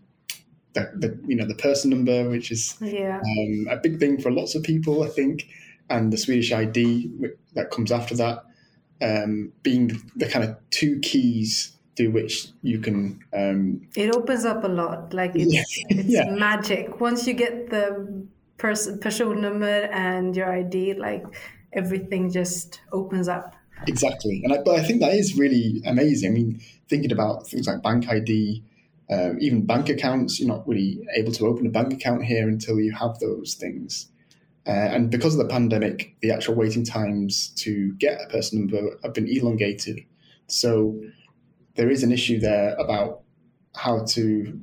the, 0.74 0.91
the, 0.96 1.20
you 1.27 1.36
know 1.36 1.46
the 1.46 1.55
person 1.55 1.89
number, 1.89 2.29
which 2.29 2.51
is 2.51 2.77
yeah. 2.79 3.20
um, 3.20 3.67
a 3.70 3.77
big 3.77 4.00
thing 4.00 4.22
for 4.22 4.32
lots 4.32 4.53
of 4.53 4.63
people, 4.63 5.03
I 5.03 5.08
think, 5.08 5.48
and 5.89 6.13
the 6.13 6.17
Swedish 6.17 6.51
ID 6.51 7.12
that 7.53 7.72
comes 7.72 7.91
after 7.91 8.15
that, 8.15 8.43
um, 9.01 9.51
being 9.63 10.00
the 10.15 10.27
kind 10.27 10.46
of 10.46 10.58
two 10.69 11.00
keys 11.00 11.77
through 11.96 12.12
which 12.12 12.48
you 12.62 12.79
can. 12.79 13.19
Um, 13.34 13.81
it 13.96 14.15
opens 14.15 14.46
up 14.46 14.63
a 14.63 14.67
lot. 14.67 15.13
Like 15.13 15.31
it's, 15.36 15.53
yeah. 15.53 15.63
it's 15.89 16.10
yeah. 16.10 16.29
magic. 16.31 17.00
Once 17.00 17.27
you 17.27 17.34
get 17.34 17.69
the 17.69 18.25
person 18.58 19.00
person 19.00 19.41
number 19.41 19.65
and 19.65 20.36
your 20.36 20.51
ID, 20.51 20.93
like 20.93 21.25
everything 21.74 22.31
just 22.31 22.81
opens 22.91 23.27
up. 23.27 23.55
Exactly, 23.88 24.41
and 24.43 24.53
I, 24.53 24.58
but 24.58 24.77
I 24.77 24.84
think 24.84 25.00
that 25.01 25.13
is 25.13 25.38
really 25.38 25.81
amazing. 25.86 26.31
I 26.31 26.34
mean, 26.34 26.62
thinking 26.89 27.12
about 27.12 27.48
things 27.48 27.67
like 27.67 27.81
bank 27.81 28.10
ID, 28.10 28.63
um, 29.10 29.38
even 29.39 29.65
bank 29.65 29.89
accounts, 29.89 30.39
you're 30.39 30.50
not 30.50 30.67
really 30.67 31.00
able 31.15 31.31
to 31.34 31.48
open 31.48 31.65
a 31.65 31.69
bank 31.69 31.93
account 31.93 32.25
here 32.25 32.48
until 32.48 32.79
you 32.79 32.91
have 32.91 33.19
those 33.19 33.55
things. 33.55 34.08
Uh, 34.68 34.72
and 34.72 35.10
because 35.10 35.34
of 35.34 35.39
the 35.39 35.51
pandemic, 35.51 36.16
the 36.22 36.32
actual 36.32 36.56
waiting 36.56 36.86
times 36.86 37.50
to 37.56 37.94
get 37.94 38.22
a 38.22 38.28
person 38.30 38.60
number 38.60 38.98
have 39.04 39.13
been 39.13 39.28
elongated. 39.28 40.00
So 40.48 41.01
there 41.75 41.89
is 41.89 42.04
an 42.04 42.12
issue 42.12 42.39
there 42.39 42.75
about 42.75 43.22
how 43.75 44.04
to 44.04 44.62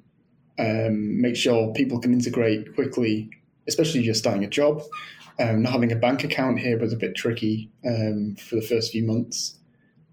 um, 0.58 1.20
make 1.20 1.36
sure 1.36 1.72
people 1.72 1.98
can 1.98 2.12
integrate 2.12 2.74
quickly, 2.74 3.30
especially 3.68 4.02
you're 4.02 4.14
starting 4.14 4.44
a 4.44 4.48
job. 4.48 4.82
Um, 5.38 5.62
not 5.62 5.72
having 5.72 5.92
a 5.92 5.96
bank 5.96 6.24
account 6.24 6.58
here 6.58 6.78
was 6.78 6.92
a 6.92 6.96
bit 6.96 7.14
tricky 7.14 7.70
um, 7.86 8.36
for 8.36 8.56
the 8.56 8.62
first 8.62 8.92
few 8.92 9.04
months. 9.04 9.58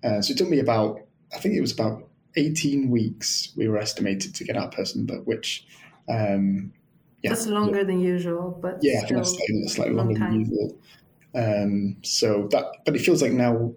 Uh, 0.03 0.21
so 0.21 0.31
it 0.31 0.37
took 0.37 0.49
me 0.49 0.59
about, 0.59 0.99
I 1.33 1.39
think 1.39 1.55
it 1.55 1.61
was 1.61 1.71
about 1.71 2.09
18 2.35 2.89
weeks 2.89 3.53
we 3.55 3.67
were 3.67 3.77
estimated 3.77 4.35
to 4.35 4.43
get 4.43 4.57
our 4.57 4.69
person, 4.69 5.05
but 5.05 5.25
which, 5.25 5.65
um, 6.09 6.73
yeah. 7.23 7.29
That's 7.29 7.47
longer 7.47 7.79
yeah. 7.79 7.83
than 7.85 7.99
usual, 8.01 8.57
but 8.61 8.79
yeah, 8.81 8.99
I 8.99 9.05
think 9.05 9.15
that's 9.15 9.35
slightly, 9.35 9.67
slightly 9.67 9.93
longer 9.95 10.19
time. 10.19 10.31
than 10.31 10.39
usual. 10.41 10.77
Um, 11.35 11.97
so 12.03 12.47
that, 12.51 12.65
but 12.85 12.95
it 12.95 12.99
feels 12.99 13.21
like 13.21 13.31
now 13.31 13.73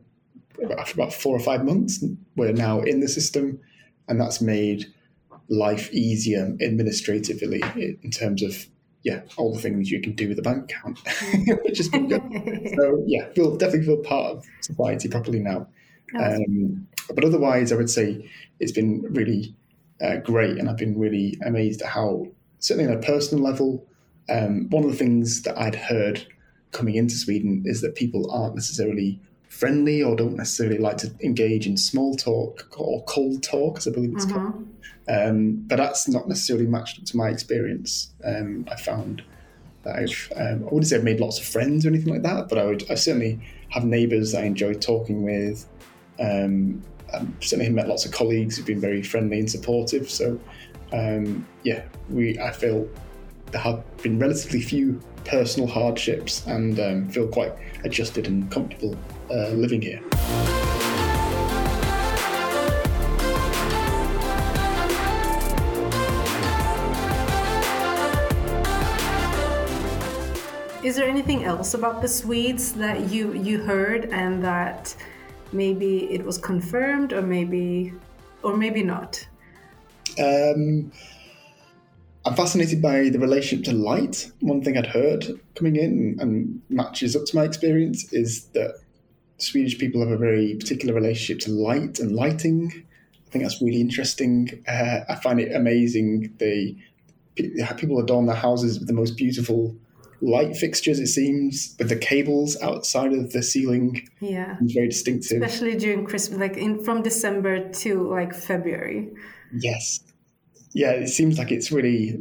after 0.78 0.94
about 0.94 1.12
four 1.12 1.36
or 1.36 1.40
five 1.40 1.64
months, 1.64 2.04
we're 2.34 2.52
now 2.52 2.80
in 2.80 3.00
the 3.00 3.08
system, 3.08 3.60
and 4.08 4.20
that's 4.20 4.40
made 4.40 4.86
life 5.48 5.92
easier 5.92 6.56
administratively 6.60 7.62
in 8.02 8.10
terms 8.10 8.42
of 8.42 8.66
yeah 9.04 9.20
all 9.36 9.54
the 9.54 9.60
things 9.60 9.92
you 9.92 10.00
can 10.00 10.12
do 10.12 10.28
with 10.28 10.38
a 10.38 10.42
bank 10.42 10.64
account, 10.64 10.98
which 11.64 11.90
been 11.90 12.08
good. 12.08 12.22
so 12.76 13.02
yeah, 13.06 13.28
feel 13.34 13.56
definitely 13.56 13.86
feel 13.86 13.98
part 13.98 14.36
of 14.36 14.44
society 14.60 15.08
properly 15.08 15.40
now. 15.40 15.68
Um, 16.18 16.86
but 17.14 17.24
otherwise, 17.24 17.72
I 17.72 17.76
would 17.76 17.90
say 17.90 18.28
it's 18.60 18.72
been 18.72 19.02
really 19.10 19.54
uh, 20.00 20.16
great, 20.16 20.58
and 20.58 20.68
I've 20.68 20.76
been 20.76 20.98
really 20.98 21.38
amazed 21.44 21.82
at 21.82 21.88
how 21.88 22.26
certainly 22.58 22.90
on 22.90 22.98
a 22.98 23.02
personal 23.02 23.42
level. 23.42 23.86
Um, 24.28 24.68
one 24.70 24.84
of 24.84 24.90
the 24.90 24.96
things 24.96 25.42
that 25.42 25.56
I'd 25.58 25.74
heard 25.74 26.26
coming 26.72 26.96
into 26.96 27.14
Sweden 27.14 27.62
is 27.64 27.80
that 27.80 27.94
people 27.94 28.30
aren't 28.30 28.54
necessarily 28.54 29.20
friendly 29.48 30.02
or 30.02 30.14
don't 30.16 30.36
necessarily 30.36 30.78
like 30.78 30.98
to 30.98 31.10
engage 31.22 31.66
in 31.66 31.76
small 31.76 32.14
talk 32.14 32.68
or 32.76 33.02
cold 33.04 33.42
talk, 33.42 33.78
as 33.78 33.88
I 33.88 33.90
believe 33.90 34.12
it's 34.12 34.26
mm-hmm. 34.26 34.50
called. 34.50 34.68
Um, 35.08 35.64
but 35.66 35.76
that's 35.76 36.08
not 36.08 36.28
necessarily 36.28 36.66
matched 36.66 36.98
up 36.98 37.04
to 37.06 37.16
my 37.16 37.28
experience. 37.28 38.12
Um, 38.24 38.66
I 38.70 38.76
found 38.76 39.22
that 39.84 39.96
I've, 39.96 40.32
um, 40.36 40.62
I 40.62 40.64
wouldn't 40.64 40.88
say 40.88 40.96
I've 40.96 41.04
made 41.04 41.20
lots 41.20 41.38
of 41.38 41.46
friends 41.46 41.86
or 41.86 41.88
anything 41.88 42.12
like 42.12 42.22
that, 42.22 42.48
but 42.48 42.58
I 42.58 42.64
would, 42.64 42.90
I 42.90 42.96
certainly 42.96 43.40
have 43.70 43.84
neighbours 43.84 44.32
that 44.32 44.42
I 44.42 44.46
enjoy 44.46 44.74
talking 44.74 45.22
with. 45.22 45.66
Um, 46.18 46.82
I've 47.12 47.28
certainly 47.40 47.70
met 47.70 47.88
lots 47.88 48.04
of 48.04 48.12
colleagues 48.12 48.56
who've 48.56 48.66
been 48.66 48.80
very 48.80 49.02
friendly 49.02 49.38
and 49.38 49.50
supportive. 49.50 50.10
So, 50.10 50.38
um, 50.92 51.46
yeah, 51.62 51.82
we, 52.08 52.38
I 52.38 52.50
feel 52.52 52.88
there 53.52 53.60
have 53.60 53.84
been 54.02 54.18
relatively 54.18 54.60
few 54.60 55.00
personal 55.24 55.68
hardships 55.68 56.46
and 56.46 56.78
um, 56.80 57.08
feel 57.08 57.28
quite 57.28 57.52
adjusted 57.84 58.26
and 58.26 58.50
comfortable 58.50 58.96
uh, 59.30 59.48
living 59.50 59.82
here. 59.82 60.00
Is 70.82 70.94
there 70.94 71.08
anything 71.08 71.42
else 71.42 71.74
about 71.74 72.00
the 72.00 72.06
Swedes 72.06 72.72
that 72.74 73.10
you 73.10 73.32
you 73.32 73.58
heard 73.58 74.04
and 74.12 74.44
that 74.44 74.94
maybe 75.52 76.12
it 76.12 76.24
was 76.24 76.38
confirmed 76.38 77.12
or 77.12 77.22
maybe 77.22 77.92
or 78.42 78.56
maybe 78.56 78.82
not? 78.82 79.26
Um, 80.18 80.92
I'm 82.24 82.34
fascinated 82.34 82.82
by 82.82 83.08
the 83.08 83.18
relationship 83.18 83.64
to 83.66 83.72
light. 83.72 84.30
One 84.40 84.62
thing 84.62 84.76
I'd 84.76 84.86
heard 84.86 85.40
coming 85.54 85.76
in 85.76 86.16
and 86.20 86.60
matches 86.68 87.14
up 87.14 87.24
to 87.26 87.36
my 87.36 87.44
experience 87.44 88.12
is 88.12 88.46
that 88.48 88.74
Swedish 89.38 89.78
people 89.78 90.00
have 90.00 90.10
a 90.10 90.16
very 90.16 90.54
particular 90.54 90.94
relationship 90.94 91.44
to 91.44 91.52
light 91.52 91.98
and 92.00 92.16
lighting. 92.16 92.72
I 93.26 93.30
think 93.30 93.44
that's 93.44 93.60
really 93.60 93.80
interesting. 93.80 94.64
Uh, 94.66 95.00
I 95.08 95.16
find 95.16 95.40
it 95.40 95.54
amazing. 95.54 96.34
They 96.38 96.76
people 97.76 97.98
adorn 97.98 98.26
their 98.26 98.34
houses 98.34 98.78
with 98.78 98.88
the 98.88 98.94
most 98.94 99.16
beautiful 99.16 99.76
light 100.20 100.56
fixtures. 100.56 100.98
It 100.98 101.08
seems 101.08 101.74
with 101.78 101.88
the 101.88 101.96
cables 101.96 102.56
outside 102.62 103.12
of 103.12 103.32
the 103.32 103.42
ceiling. 103.42 104.08
Yeah, 104.20 104.56
it's 104.60 104.72
very 104.72 104.88
distinctive, 104.88 105.42
especially 105.42 105.76
during 105.76 106.04
Christmas, 106.06 106.38
like 106.38 106.56
in 106.56 106.82
from 106.84 107.02
December 107.02 107.68
to 107.68 108.08
like 108.08 108.34
February. 108.34 109.10
Yes, 109.52 110.00
yeah, 110.72 110.90
it 110.90 111.08
seems 111.08 111.38
like 111.38 111.50
it's 111.50 111.70
really 111.70 112.18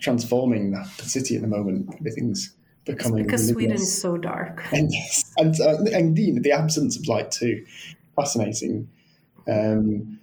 transforming 0.00 0.70
the, 0.72 0.88
the 0.98 1.04
city 1.04 1.36
at 1.36 1.42
the 1.42 1.48
moment. 1.48 1.94
Everything's 1.98 2.54
becoming 2.84 3.20
it's 3.20 3.26
because 3.26 3.48
Sweden 3.48 3.72
is 3.72 4.00
so 4.00 4.16
dark, 4.16 4.64
and 4.72 4.90
and 5.36 5.60
uh, 5.60 5.76
and 5.92 6.16
the, 6.16 6.38
the 6.38 6.52
absence 6.52 6.96
of 6.96 7.06
light 7.06 7.30
too, 7.30 7.64
fascinating. 8.16 8.88
Um, 9.48 10.20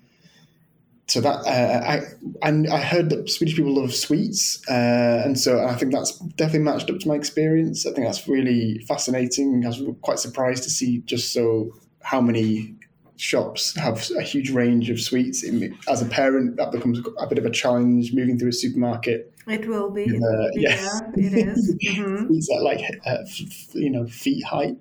so 1.07 1.21
that 1.21 1.45
uh, 1.45 1.85
I 1.85 2.01
and 2.41 2.67
I 2.67 2.79
heard 2.79 3.09
that 3.11 3.29
Swedish 3.29 3.55
people 3.55 3.75
love 3.75 3.93
sweets, 3.93 4.61
uh, 4.67 5.21
and 5.23 5.39
so 5.39 5.63
I 5.63 5.75
think 5.75 5.91
that's 5.91 6.17
definitely 6.17 6.59
matched 6.59 6.89
up 6.89 6.99
to 6.99 7.07
my 7.07 7.15
experience. 7.15 7.85
I 7.85 7.91
think 7.91 8.07
that's 8.07 8.27
really 8.27 8.79
fascinating. 8.87 9.63
I 9.65 9.69
was 9.69 9.81
quite 10.01 10.19
surprised 10.19 10.63
to 10.63 10.69
see 10.69 10.99
just 10.99 11.31
so 11.31 11.71
how 12.01 12.21
many 12.21 12.75
shops 13.17 13.75
have 13.77 14.09
a 14.17 14.21
huge 14.23 14.49
range 14.49 14.89
of 14.89 14.99
sweets. 14.99 15.45
As 15.87 16.01
a 16.01 16.05
parent, 16.05 16.57
that 16.57 16.71
becomes 16.71 16.99
a 17.19 17.27
bit 17.27 17.37
of 17.37 17.45
a 17.45 17.51
challenge 17.51 18.13
moving 18.13 18.37
through 18.39 18.49
a 18.49 18.53
supermarket. 18.53 19.31
It 19.47 19.67
will 19.67 19.91
be. 19.91 20.05
Uh, 20.05 20.47
yeah. 20.53 20.75
yeah, 20.75 20.99
it 21.17 21.33
is. 21.33 21.75
Mm-hmm. 21.85 22.27
sweets 22.27 22.49
like 22.61 22.81
uh, 23.05 23.17
f- 23.21 23.75
you 23.75 23.91
know 23.91 24.07
feet 24.07 24.43
height 24.43 24.75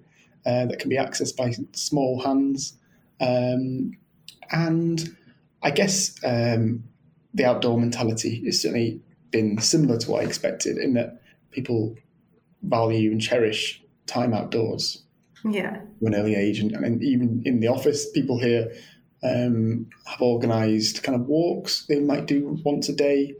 uh, 0.46 0.64
that 0.66 0.78
can 0.78 0.88
be 0.88 0.96
accessed 0.96 1.36
by 1.36 1.54
small 1.72 2.22
hands, 2.22 2.74
um, 3.20 3.92
and 4.50 5.14
I 5.64 5.70
guess 5.70 6.14
um, 6.24 6.84
the 7.32 7.46
outdoor 7.46 7.78
mentality 7.80 8.44
has 8.44 8.62
certainly 8.62 9.00
been 9.30 9.58
similar 9.58 9.98
to 9.98 10.10
what 10.10 10.22
I 10.22 10.26
expected 10.26 10.76
in 10.76 10.94
that 10.94 11.20
people 11.50 11.96
value 12.62 13.10
and 13.10 13.20
cherish 13.20 13.82
time 14.06 14.34
outdoors. 14.34 15.02
Yeah. 15.44 15.80
An 16.02 16.14
early 16.14 16.34
age 16.34 16.60
and, 16.60 16.72
and 16.72 17.02
even 17.02 17.42
in 17.44 17.60
the 17.60 17.68
office 17.68 18.10
people 18.10 18.38
here 18.38 18.72
um, 19.22 19.88
have 20.06 20.20
organised 20.20 21.02
kind 21.02 21.18
of 21.18 21.26
walks 21.26 21.86
they 21.86 21.98
might 21.98 22.26
do 22.26 22.60
once 22.62 22.88
a 22.90 22.94
day 22.94 23.34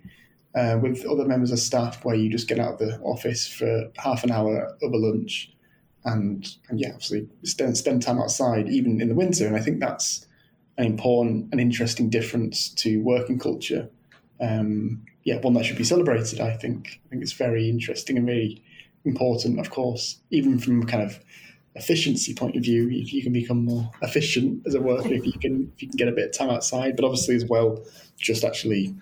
uh, 0.55 0.79
with 0.81 1.05
other 1.07 1.27
members 1.27 1.51
of 1.51 1.59
staff 1.59 2.05
where 2.05 2.15
you 2.15 2.31
just 2.31 2.49
get 2.49 2.59
out 2.59 2.75
of 2.75 2.79
the 2.79 2.99
office 3.01 3.47
for 3.47 3.91
half 3.97 4.25
an 4.25 4.31
hour 4.31 4.77
over 4.83 4.97
lunch 4.97 5.53
and, 6.05 6.57
and 6.69 6.81
yeah 6.81 6.91
obviously 6.91 7.29
spend, 7.45 7.77
spend 7.77 8.03
time 8.03 8.19
outside 8.19 8.69
even 8.69 9.01
in 9.01 9.09
the 9.09 9.15
winter. 9.15 9.47
And 9.47 9.57
I 9.57 9.61
think 9.61 9.81
that's 9.81 10.27
an 10.77 10.87
important 10.87 11.49
and 11.53 11.61
interesting 11.61 12.11
difference 12.11 12.69
to 12.71 13.01
working 13.03 13.39
culture. 13.39 13.89
Um, 14.41 15.05
yeah 15.25 15.39
one 15.39 15.55
that 15.55 15.65
should 15.65 15.79
be 15.79 15.85
celebrated 15.85 16.41
I 16.41 16.57
think. 16.57 17.01
I 17.07 17.09
think 17.09 17.23
it's 17.23 17.33
very 17.33 17.69
interesting 17.69 18.17
and 18.17 18.27
really 18.27 18.63
important 19.05 19.59
of 19.59 19.71
course. 19.71 20.19
Even 20.31 20.59
from 20.59 20.87
kind 20.87 21.03
of 21.03 21.19
efficiency 21.75 22.35
point 22.35 22.57
of 22.57 22.63
view, 22.63 22.89
if 22.91 23.13
you 23.13 23.23
can 23.23 23.33
become 23.33 23.65
more 23.65 23.91
efficient 24.03 24.63
as 24.67 24.75
a 24.75 24.81
worker, 24.81 25.13
if 25.13 25.27
you 25.27 25.33
can 25.33 25.73
if 25.75 25.83
you 25.83 25.89
can 25.89 25.97
get 25.97 26.09
a 26.09 26.13
bit 26.13 26.27
of 26.29 26.33
time 26.33 26.51
outside, 26.51 26.97
but 26.97 27.05
obviously 27.05 27.35
as 27.35 27.45
well, 27.45 27.83
just 28.19 28.45
actually 28.45 28.95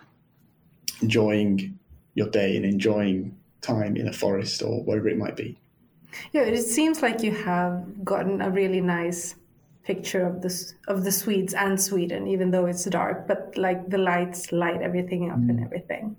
enjoying 1.00 1.78
your 2.14 2.28
day 2.28 2.56
and 2.56 2.64
enjoying 2.64 3.36
time 3.60 3.96
in 3.96 4.08
a 4.08 4.12
forest 4.12 4.62
or 4.62 4.82
wherever 4.84 5.08
it 5.08 5.18
might 5.18 5.36
be. 5.36 5.58
Yeah, 6.32 6.42
it 6.42 6.62
seems 6.62 7.00
like 7.00 7.22
you 7.22 7.32
have 7.32 8.04
gotten 8.04 8.42
a 8.42 8.50
really 8.50 8.80
nice 8.80 9.34
picture 9.84 10.24
of 10.24 10.42
this 10.42 10.74
of 10.88 11.04
the 11.04 11.10
Swedes 11.10 11.54
and 11.54 11.80
Sweden, 11.80 12.26
even 12.26 12.50
though 12.50 12.66
it's 12.66 12.84
dark. 12.84 13.26
But 13.26 13.56
like 13.56 13.88
the 13.88 13.98
lights 13.98 14.52
light 14.52 14.80
everything 14.80 15.30
up 15.30 15.38
mm. 15.38 15.50
and 15.50 15.64
everything. 15.64 16.16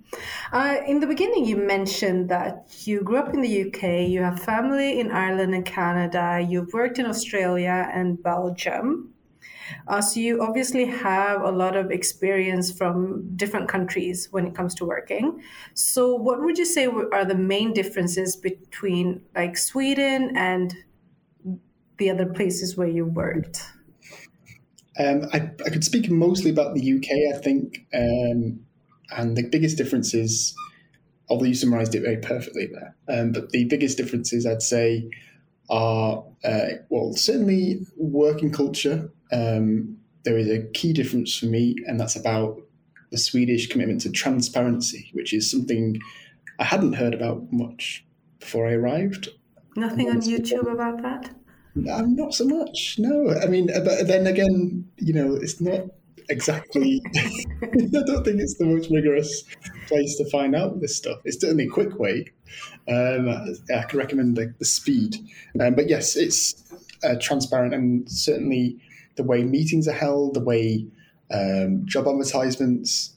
Uh, 0.51 0.77
in 0.87 0.99
the 0.99 1.07
beginning, 1.07 1.45
you 1.45 1.57
mentioned 1.57 2.29
that 2.29 2.67
you 2.85 3.01
grew 3.01 3.17
up 3.17 3.33
in 3.33 3.41
the 3.41 3.67
UK. 3.67 4.09
You 4.09 4.21
have 4.21 4.39
family 4.39 4.99
in 4.99 5.11
Ireland 5.11 5.53
and 5.55 5.65
Canada. 5.65 6.45
You've 6.47 6.73
worked 6.73 6.99
in 6.99 7.05
Australia 7.05 7.89
and 7.93 8.21
Belgium. 8.21 9.13
Uh, 9.87 10.01
so 10.01 10.19
you 10.19 10.41
obviously 10.41 10.85
have 10.85 11.41
a 11.41 11.51
lot 11.51 11.75
of 11.75 11.91
experience 11.91 12.71
from 12.71 13.35
different 13.35 13.67
countries 13.69 14.27
when 14.31 14.47
it 14.47 14.55
comes 14.55 14.75
to 14.75 14.85
working. 14.85 15.41
So 15.73 16.15
what 16.15 16.41
would 16.41 16.57
you 16.57 16.65
say 16.65 16.85
are 16.87 17.25
the 17.25 17.35
main 17.35 17.73
differences 17.73 18.35
between 18.35 19.21
like 19.35 19.57
Sweden 19.57 20.35
and 20.35 20.75
the 21.97 22.09
other 22.09 22.25
places 22.25 22.75
where 22.77 22.87
you 22.87 23.05
worked? 23.05 23.63
Um, 24.99 25.27
I, 25.33 25.51
I 25.65 25.69
could 25.69 25.83
speak 25.83 26.09
mostly 26.09 26.51
about 26.51 26.75
the 26.75 26.93
UK, 26.93 27.35
I 27.35 27.39
think. 27.39 27.85
Um, 27.93 28.59
and 29.15 29.35
the 29.35 29.43
biggest 29.43 29.77
difference 29.77 30.13
is, 30.13 30.55
although 31.29 31.45
you 31.45 31.55
summarized 31.55 31.95
it 31.95 32.01
very 32.01 32.17
perfectly 32.17 32.67
there, 32.67 32.95
um, 33.09 33.31
but 33.31 33.49
the 33.49 33.65
biggest 33.65 33.97
differences 33.97 34.45
I'd 34.45 34.61
say 34.61 35.09
are, 35.69 36.23
uh, 36.43 36.67
well, 36.89 37.13
certainly 37.13 37.85
working 37.97 38.51
culture. 38.51 39.11
Um, 39.31 39.97
there 40.23 40.37
is 40.37 40.49
a 40.49 40.63
key 40.73 40.93
difference 40.93 41.37
for 41.37 41.47
me, 41.47 41.75
and 41.87 41.99
that's 41.99 42.15
about 42.15 42.61
the 43.11 43.17
Swedish 43.17 43.67
commitment 43.67 44.01
to 44.01 44.11
transparency, 44.11 45.09
which 45.13 45.33
is 45.33 45.49
something 45.49 45.99
I 46.59 46.63
hadn't 46.63 46.93
heard 46.93 47.13
about 47.13 47.51
much 47.51 48.05
before 48.39 48.67
I 48.67 48.73
arrived. 48.73 49.29
Nothing 49.75 50.09
on 50.09 50.21
YouTube 50.21 50.71
about 50.71 51.01
that? 51.01 51.33
No, 51.75 52.01
not 52.01 52.33
so 52.33 52.45
much. 52.45 52.97
No, 52.99 53.33
I 53.41 53.47
mean, 53.47 53.67
but 53.67 54.07
then 54.07 54.27
again, 54.27 54.89
you 54.97 55.13
know, 55.13 55.35
it's 55.35 55.59
not 55.59 55.85
exactly. 56.29 57.01
I 57.15 57.67
don't 58.05 58.23
think 58.23 58.39
it's 58.39 58.57
the 58.57 58.65
most 58.65 58.91
rigorous 58.91 59.43
place 59.87 60.15
to 60.17 60.29
find 60.29 60.55
out 60.55 60.81
this 60.81 60.95
stuff. 60.95 61.19
It's 61.25 61.39
certainly 61.41 61.65
a 61.65 61.69
quick 61.69 61.97
way. 61.97 62.31
Um, 62.87 63.29
I 63.73 63.83
can 63.83 63.97
recommend 63.97 64.37
the, 64.37 64.53
the 64.59 64.65
speed, 64.65 65.17
um, 65.59 65.73
but 65.73 65.89
yes, 65.89 66.15
it's 66.15 66.63
uh, 67.03 67.15
transparent 67.19 67.73
and 67.73 68.09
certainly 68.09 68.77
the 69.15 69.23
way 69.23 69.43
meetings 69.43 69.87
are 69.87 69.93
held, 69.93 70.35
the 70.35 70.43
way 70.43 70.85
um, 71.31 71.85
job 71.85 72.07
advertisements 72.07 73.13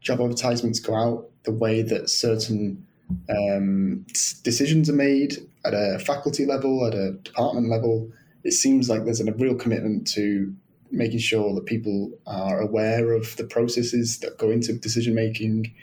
job 0.00 0.20
advertisements 0.20 0.80
go 0.80 0.94
out, 0.94 1.28
the 1.44 1.52
way 1.52 1.82
that 1.82 2.08
certain 2.08 2.86
um, 3.28 4.04
decisions 4.42 4.88
are 4.88 4.94
made 4.94 5.36
at 5.64 5.74
a 5.74 5.98
faculty 5.98 6.46
level, 6.46 6.86
at 6.86 6.94
a 6.94 7.12
department 7.12 7.68
level, 7.68 8.10
it 8.44 8.52
seems 8.52 8.88
like 8.88 9.04
there's 9.04 9.20
a 9.20 9.32
real 9.32 9.54
commitment 9.54 10.06
to 10.08 10.54
making 10.90 11.18
sure 11.18 11.54
that 11.54 11.66
people 11.66 12.10
are 12.26 12.60
aware 12.60 13.12
of 13.12 13.36
the 13.36 13.44
processes 13.44 14.18
that 14.20 14.38
go 14.38 14.50
into 14.50 14.72
decision 14.72 15.14
making 15.14 15.74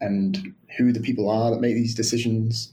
and 0.00 0.54
who 0.76 0.92
the 0.92 1.00
people 1.00 1.28
are 1.28 1.50
that 1.50 1.60
make 1.60 1.74
these 1.74 1.94
decisions. 1.94 2.72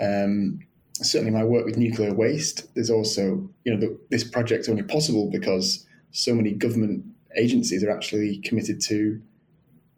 Um, 0.00 0.60
certainly, 0.94 1.32
my 1.32 1.44
work 1.44 1.64
with 1.64 1.76
nuclear 1.76 2.12
waste, 2.12 2.74
there's 2.74 2.90
also, 2.90 3.48
you 3.64 3.72
know, 3.72 3.78
the, 3.78 3.98
this 4.10 4.24
project's 4.24 4.68
only 4.68 4.82
possible 4.82 5.30
because 5.30 5.86
so 6.10 6.34
many 6.34 6.52
government 6.52 7.04
agencies 7.36 7.84
are 7.84 7.90
actually 7.90 8.38
committed 8.38 8.80
to 8.80 9.20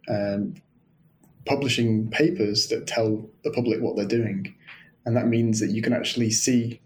um, 0.08 0.54
publishing 1.46 2.10
papers 2.10 2.68
that 2.68 2.86
tell 2.86 3.28
the 3.44 3.50
public 3.50 3.80
what 3.80 3.96
they're 3.96 4.04
doing. 4.04 4.54
And 5.04 5.16
that 5.16 5.28
means 5.28 5.60
that 5.60 5.70
you 5.70 5.82
can 5.82 5.92
actually 5.92 6.30
see 6.30 6.80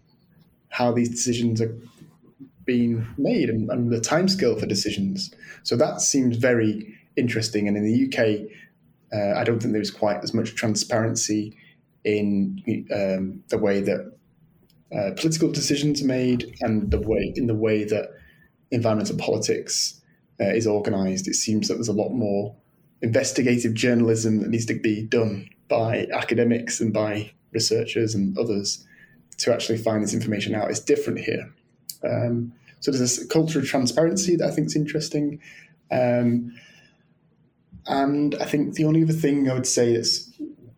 how 0.69 0.91
these 0.91 1.09
decisions 1.09 1.59
are 1.61 1.75
being 2.65 3.05
made 3.17 3.49
and, 3.49 3.69
and 3.69 3.91
the 3.91 3.99
timescale 3.99 4.59
for 4.59 4.65
decisions. 4.65 5.33
So 5.63 5.75
that 5.75 6.01
seems 6.01 6.37
very 6.37 6.95
interesting. 7.17 7.67
And 7.67 7.75
in 7.75 7.83
the 7.83 8.05
UK, 8.05 8.47
uh, 9.13 9.39
I 9.39 9.43
don't 9.43 9.59
think 9.59 9.73
there 9.73 9.81
is 9.81 9.91
quite 9.91 10.23
as 10.23 10.33
much 10.33 10.55
transparency 10.55 11.57
in 12.03 12.63
um, 12.93 13.43
the 13.49 13.57
way 13.57 13.81
that 13.81 14.13
uh, 14.95 15.11
political 15.15 15.51
decisions 15.51 16.01
are 16.01 16.07
made 16.07 16.55
and 16.61 16.91
the 16.91 16.99
way 16.99 17.33
in 17.35 17.47
the 17.47 17.55
way 17.55 17.83
that 17.83 18.09
environmental 18.71 19.17
politics 19.17 20.01
uh, 20.39 20.45
is 20.45 20.67
organised. 20.67 21.27
It 21.27 21.35
seems 21.35 21.67
that 21.67 21.75
there's 21.75 21.87
a 21.87 21.93
lot 21.93 22.09
more 22.09 22.55
investigative 23.01 23.73
journalism 23.73 24.41
that 24.41 24.49
needs 24.49 24.65
to 24.67 24.79
be 24.79 25.03
done 25.03 25.49
by 25.67 26.07
academics 26.13 26.79
and 26.79 26.93
by 26.93 27.31
researchers 27.51 28.13
and 28.13 28.37
others 28.37 28.85
to 29.37 29.53
actually 29.53 29.77
find 29.77 30.03
this 30.03 30.13
information 30.13 30.53
out. 30.53 30.69
It's 30.69 30.79
different 30.79 31.19
here. 31.19 31.51
Um, 32.03 32.53
so 32.79 32.91
there's 32.91 33.19
a 33.19 33.27
culture 33.27 33.59
of 33.59 33.65
transparency 33.65 34.35
that 34.35 34.47
I 34.47 34.51
think 34.51 34.67
is 34.67 34.75
interesting. 34.75 35.39
Um, 35.91 36.53
and 37.87 38.35
I 38.35 38.45
think 38.45 38.75
the 38.75 38.85
only 38.85 39.03
other 39.03 39.13
thing 39.13 39.49
I 39.49 39.53
would 39.53 39.67
say 39.67 39.95
that's 39.95 40.31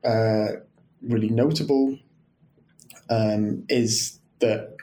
uh, 0.04 0.60
really 1.02 1.30
notable 1.30 1.98
um, 3.10 3.66
is 3.70 4.20
that 4.40 4.76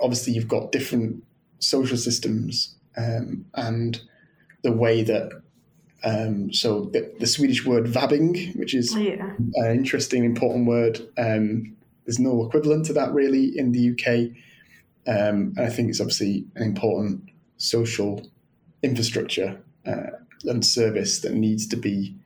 obviously 0.00 0.32
you've 0.32 0.48
got 0.48 0.72
different 0.72 1.22
social 1.58 1.96
systems 1.96 2.76
um, 2.96 3.44
and 3.54 4.00
the 4.62 4.72
way 4.72 5.02
that 5.02 5.30
um, 6.04 6.52
so 6.52 6.84
the, 6.92 7.12
the, 7.18 7.26
Swedish 7.26 7.66
word 7.66 7.86
vabbing, 7.86 8.54
which 8.56 8.74
is 8.74 8.94
yeah. 8.94 9.32
an 9.54 9.72
interesting, 9.72 10.24
important 10.24 10.66
word. 10.66 11.00
Um, 11.18 11.76
there's 12.04 12.20
no 12.20 12.46
equivalent 12.46 12.86
to 12.86 12.92
that 12.92 13.12
really 13.12 13.58
in 13.58 13.72
the 13.72 13.90
UK, 13.90 14.36
um, 15.08 15.54
and 15.56 15.60
I 15.60 15.68
think 15.68 15.90
it's 15.90 16.00
obviously 16.00 16.46
an 16.54 16.62
important 16.62 17.30
social 17.56 18.30
infrastructure 18.82 19.60
uh, 19.86 20.10
and 20.44 20.64
service 20.64 21.20
that 21.20 21.34
needs 21.34 21.66
to 21.66 21.76
be 21.76 22.16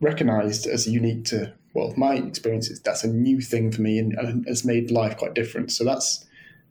recognised 0.00 0.66
as 0.66 0.86
unique 0.86 1.24
to 1.26 1.54
well, 1.74 1.92
my 1.96 2.14
experiences. 2.14 2.80
That's 2.80 3.04
a 3.04 3.08
new 3.08 3.40
thing 3.40 3.72
for 3.72 3.82
me 3.82 3.98
and, 3.98 4.12
and 4.14 4.46
has 4.46 4.64
made 4.64 4.90
life 4.90 5.16
quite 5.16 5.34
different. 5.34 5.72
So 5.72 5.84
that's 5.84 6.24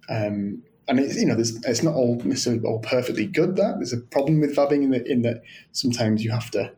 um, 0.10 0.64
and 0.88 1.00
it's 1.00 1.16
you 1.16 1.26
know 1.26 1.38
it's 1.38 1.84
not 1.84 1.94
all 1.94 2.16
necessarily 2.24 2.64
all 2.64 2.80
perfectly 2.80 3.26
good. 3.26 3.56
That 3.56 3.76
there's 3.78 3.94
a 3.94 3.98
problem 3.98 4.42
with 4.42 4.56
vabbing 4.56 4.84
in 4.84 4.92
that 4.92 5.08
in 5.08 5.22
that 5.24 5.44
sometimes 5.72 6.24
you 6.24 6.32
have 6.32 6.52
to 6.52 6.72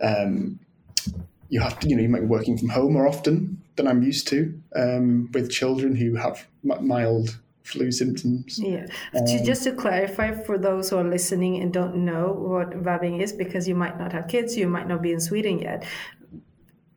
um, 0.00 0.60
you 1.48 1.60
have 1.60 1.78
to 1.80 1.88
you 1.88 1.96
know 1.96 2.02
you 2.02 2.08
might 2.08 2.20
be 2.20 2.26
working 2.26 2.58
from 2.58 2.68
home 2.70 2.92
more 2.92 3.06
often 3.06 3.62
than 3.76 3.86
I'm 3.86 4.02
used 4.02 4.28
to 4.28 4.60
um, 4.76 5.30
with 5.32 5.50
children 5.50 5.96
who 5.96 6.16
have 6.16 6.46
mild 6.62 7.38
flu 7.62 7.90
symptoms. 7.90 8.58
Yeah. 8.58 8.86
Um, 9.14 9.24
just 9.44 9.64
to 9.64 9.72
clarify 9.72 10.32
for 10.32 10.58
those 10.58 10.90
who 10.90 10.96
are 10.96 11.04
listening 11.04 11.62
and 11.62 11.72
don't 11.72 11.96
know 12.04 12.32
what 12.32 12.70
vabbing 12.82 13.22
is, 13.22 13.32
because 13.32 13.68
you 13.68 13.74
might 13.74 13.98
not 13.98 14.12
have 14.12 14.28
kids, 14.28 14.56
you 14.56 14.68
might 14.68 14.88
not 14.88 15.00
be 15.00 15.12
in 15.12 15.20
Sweden 15.20 15.58
yet. 15.58 15.84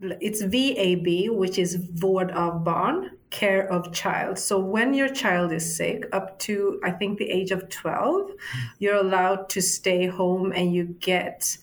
It's 0.01 0.41
VAB, 0.41 1.35
which 1.35 1.57
is 1.57 1.77
vård 1.77 2.31
av 2.31 2.63
barn, 2.63 3.11
care 3.35 3.67
of 3.71 3.91
child. 3.91 4.39
So 4.39 4.57
when 4.57 4.93
your 4.93 5.09
child 5.09 5.51
is 5.51 5.75
sick, 5.75 6.07
up 6.13 6.39
to 6.39 6.79
I 6.83 6.91
think 6.91 7.17
the 7.17 7.29
age 7.29 7.51
of 7.51 7.67
12, 7.69 8.31
you're 8.79 8.95
allowed 8.95 9.49
to 9.49 9.61
stay 9.61 10.07
home 10.07 10.53
and 10.53 10.73
you 10.73 10.85
get 10.99 11.57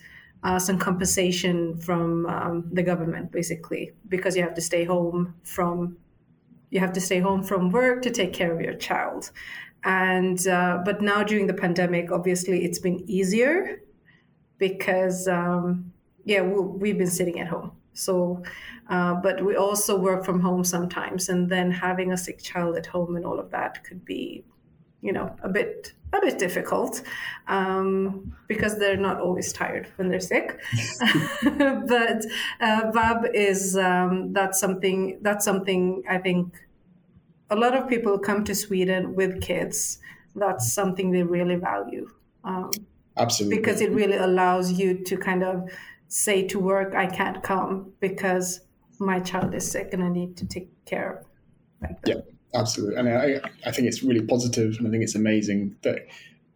uh, 0.45 0.59
some 0.59 0.79
compensation 0.79 1.79
from 1.79 2.27
um, 2.27 2.69
the 2.73 2.83
government, 2.83 3.33
basically, 3.33 3.93
because 4.09 4.37
you 4.37 4.43
have 4.43 4.55
to 4.55 4.61
stay 4.61 4.85
home 4.85 5.35
from 5.45 5.97
you 6.71 6.81
have 6.81 6.93
to 6.95 7.01
stay 7.01 7.21
home 7.21 7.43
from 7.43 7.71
work 7.71 8.01
to 8.03 8.11
take 8.11 8.33
care 8.33 8.51
of 8.55 8.61
your 8.61 8.75
child. 8.75 9.31
And 9.85 10.47
uh, 10.47 10.79
but 10.85 11.03
now 11.03 11.23
during 11.23 11.47
the 11.47 11.55
pandemic, 11.55 12.11
obviously, 12.11 12.65
it's 12.65 12.79
been 12.79 13.03
easier 13.07 13.83
because 14.59 15.29
um, 15.29 15.93
yeah, 16.25 16.43
we, 16.43 16.89
have 16.91 16.99
been 16.99 17.11
sitting 17.11 17.41
at 17.41 17.49
home. 17.49 17.73
So, 17.95 18.43
uh, 18.89 19.15
but 19.15 19.45
we 19.45 19.57
also 19.57 19.99
work 19.99 20.25
from 20.25 20.41
home 20.41 20.65
sometimes, 20.65 21.29
and 21.29 21.49
then 21.49 21.71
having 21.71 22.13
a 22.13 22.17
sick 22.17 22.43
child 22.43 22.77
at 22.77 22.87
home 22.87 23.17
and 23.17 23.25
all 23.25 23.39
of 23.39 23.51
that 23.51 23.85
could 23.85 24.05
be, 24.05 24.45
you 25.01 25.13
know, 25.13 25.37
a 25.43 25.49
bit 25.49 25.93
a 26.15 26.21
bit 26.21 26.39
difficult 26.39 27.03
um, 27.49 28.37
because 28.47 28.79
they're 28.79 28.97
not 28.97 29.19
always 29.21 29.53
tired 29.53 29.89
when 29.97 30.09
they're 30.09 30.21
sick. 30.21 30.61
but 31.43 32.25
uh, 32.61 32.91
VAB 32.93 33.27
is 33.35 33.77
um, 33.77 34.33
that's 34.33 34.61
something 34.61 35.19
that's 35.23 35.45
something 35.45 36.03
I 36.09 36.19
think 36.19 36.55
a 37.51 37.57
lot 37.57 37.75
of 37.75 37.89
people 37.89 38.19
come 38.19 38.45
to 38.45 38.55
Sweden 38.55 39.15
with 39.15 39.43
kids. 39.43 39.99
That's 40.35 40.73
something 40.73 41.11
they 41.11 41.23
really 41.23 41.57
value. 41.57 42.11
Um, 42.45 42.71
Absolutely, 43.17 43.59
because 43.59 43.81
it 43.83 43.91
really 43.91 44.17
allows 44.17 44.73
you 44.73 45.05
to 45.05 45.17
kind 45.19 45.43
of 45.45 45.71
say 46.13 46.47
to 46.49 46.59
work, 46.59 46.95
"I 46.95 47.07
can't 47.07 47.43
come 47.43 47.93
because 48.01 48.61
my 48.99 49.21
child 49.21 49.55
is 49.55 49.71
sick 49.71 49.89
and 49.93 50.03
I 50.03 50.09
need 50.09 50.37
to 50.39 50.47
take 50.47 50.71
care 50.85 51.25
of." 51.83 51.97
Yeah 52.07 52.21
absolutely. 52.55 52.97
And 52.97 53.09
I, 53.09 53.41
I 53.67 53.71
think 53.71 53.89
it's 53.89 54.03
really 54.03 54.25
positive, 54.25 54.77
and 54.79 54.87
I 54.87 54.91
think 54.91 55.03
it's 55.03 55.15
amazing 55.15 55.77
that 55.83 56.07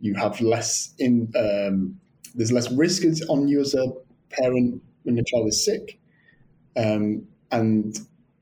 you 0.01 0.15
have 0.15 0.41
less 0.41 0.95
in. 0.99 1.33
Um, 1.37 1.99
there's 2.35 2.53
less 2.53 2.71
risk 2.71 3.03
on 3.29 3.49
you 3.49 3.61
as 3.61 3.75
a 3.75 3.87
parent 4.31 4.83
when 5.05 5.17
your 5.17 5.25
child 5.25 5.49
is 5.49 5.65
sick. 5.65 5.99
Um, 6.77 7.27
and 7.51 7.99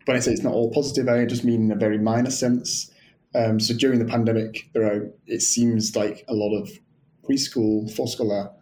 when 0.07 0.17
I 0.17 0.21
say 0.21 0.33
it's 0.33 0.43
not 0.43 0.55
all 0.55 0.73
positive, 0.73 1.09
I 1.09 1.25
just 1.27 1.45
mean 1.45 1.67
in 1.67 1.73
a 1.73 1.77
very 1.77 1.99
minor 1.99 2.31
sense. 2.31 2.91
Um, 3.35 3.61
so 3.61 3.75
during 3.75 3.99
the 3.99 4.05
pandemic, 4.05 4.69
there 4.73 4.85
are 4.85 5.11
it 5.27 5.43
seems 5.43 5.95
like 5.95 6.25
a 6.29 6.35
lot 6.35 6.57
of 6.57 6.71
preschool, 7.29 7.91
förskola 7.95 8.53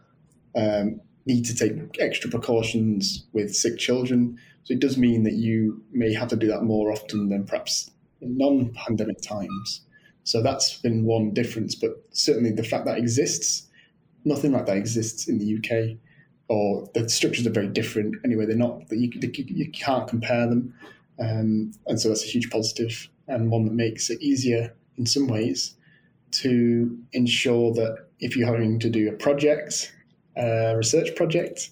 um, 0.55 1.01
need 1.27 1.45
to 1.45 1.55
take 1.55 1.73
extra 2.01 2.31
precautions 2.31 3.27
with 3.33 3.55
sick 3.55 3.79
children. 3.79 4.39
So 4.65 4.75
it 4.75 4.81
does 4.81 4.97
mean 4.97 5.25
that 5.25 5.35
you 5.35 5.83
may 5.93 6.13
have 6.15 6.29
to 6.29 6.37
do 6.37 6.47
that 6.49 6.63
more 6.63 6.93
often 6.93 7.29
than 7.29 7.45
perhaps 7.45 7.91
in 8.21 8.37
non-pandemic 8.37 9.21
times. 9.21 9.83
So 10.25 10.43
that's 10.43 10.79
been 10.79 11.05
one 11.05 11.33
difference, 11.33 11.75
but 11.75 12.03
certainly 12.13 12.53
the 12.53 12.63
fact 12.63 12.85
that 12.87 12.99
exists, 12.99 13.69
nothing 14.25 14.53
like 14.53 14.67
that 14.67 14.77
exists 14.77 15.29
in 15.29 15.39
the 15.39 15.57
UK, 15.57 15.99
or 16.49 16.89
the 16.95 17.09
structures 17.09 17.47
are 17.47 17.51
very 17.51 17.69
different. 17.69 18.17
Anyway, 18.25 18.47
they're 18.47 18.57
not. 18.57 18.85
You, 18.91 19.11
you 19.35 19.71
can't 19.71 20.07
compare 20.07 20.47
them, 20.47 20.75
um, 21.19 21.73
and 21.87 22.01
so 22.01 22.09
that's 22.09 22.25
a 22.25 22.29
huge 22.29 22.51
positive 22.51 23.09
and 23.29 23.51
one 23.51 23.65
that 23.65 23.73
makes 23.73 24.11
it 24.11 24.21
easier 24.21 24.75
in 24.97 25.07
some 25.07 25.27
ways 25.27 25.75
to 26.31 26.99
ensure 27.13 27.73
that 27.75 28.07
if 28.21 28.37
you're 28.37 28.47
having 28.47 28.79
to 28.81 28.91
do 28.91 29.09
a 29.09 29.13
project, 29.13 29.93
a 30.37 30.77
research 30.77 31.15
project, 31.17 31.71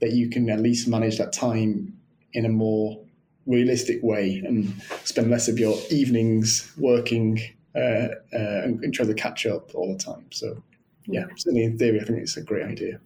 that 0.00 0.12
you 0.12 0.28
can 0.28 0.50
at 0.50 0.60
least 0.60 0.88
manage 0.88 1.18
that 1.18 1.32
time 1.32 1.96
in 2.32 2.44
a 2.44 2.48
more 2.48 3.00
realistic 3.46 4.02
way 4.02 4.42
and 4.44 4.72
spend 5.04 5.30
less 5.30 5.48
of 5.48 5.58
your 5.58 5.76
evenings 5.90 6.72
working 6.78 7.40
uh, 7.74 8.08
uh, 8.32 8.62
and, 8.62 8.82
and 8.82 8.94
try 8.94 9.04
to 9.04 9.14
catch 9.14 9.46
up 9.46 9.74
all 9.74 9.92
the 9.92 9.98
time. 9.98 10.24
So, 10.30 10.62
yeah, 11.06 11.26
certainly 11.36 11.64
in 11.64 11.78
theory, 11.78 12.00
I 12.00 12.04
think 12.04 12.18
it's 12.20 12.36
a 12.36 12.42
great 12.42 12.64
idea. 12.64 13.00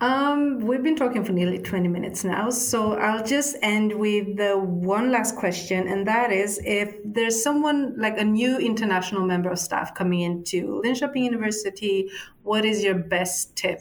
Um, 0.00 0.58
we've 0.60 0.82
been 0.82 0.96
talking 0.96 1.24
for 1.24 1.32
nearly 1.32 1.58
20 1.58 1.88
minutes 1.88 2.24
now, 2.24 2.50
so 2.50 2.94
I'll 2.94 3.24
just 3.24 3.56
end 3.62 3.98
with 3.98 4.36
the 4.36 4.58
one 4.58 5.10
last 5.10 5.36
question, 5.36 5.88
and 5.88 6.06
that 6.06 6.30
is 6.30 6.60
if 6.64 6.94
there's 7.04 7.42
someone 7.42 7.94
like 7.96 8.18
a 8.18 8.24
new 8.24 8.58
international 8.58 9.26
member 9.26 9.50
of 9.50 9.58
staff 9.58 9.94
coming 9.94 10.20
into 10.20 10.82
Linköping 10.84 11.24
University, 11.24 12.10
what 12.42 12.64
is 12.64 12.84
your 12.84 12.94
best 12.94 13.56
tip 13.56 13.80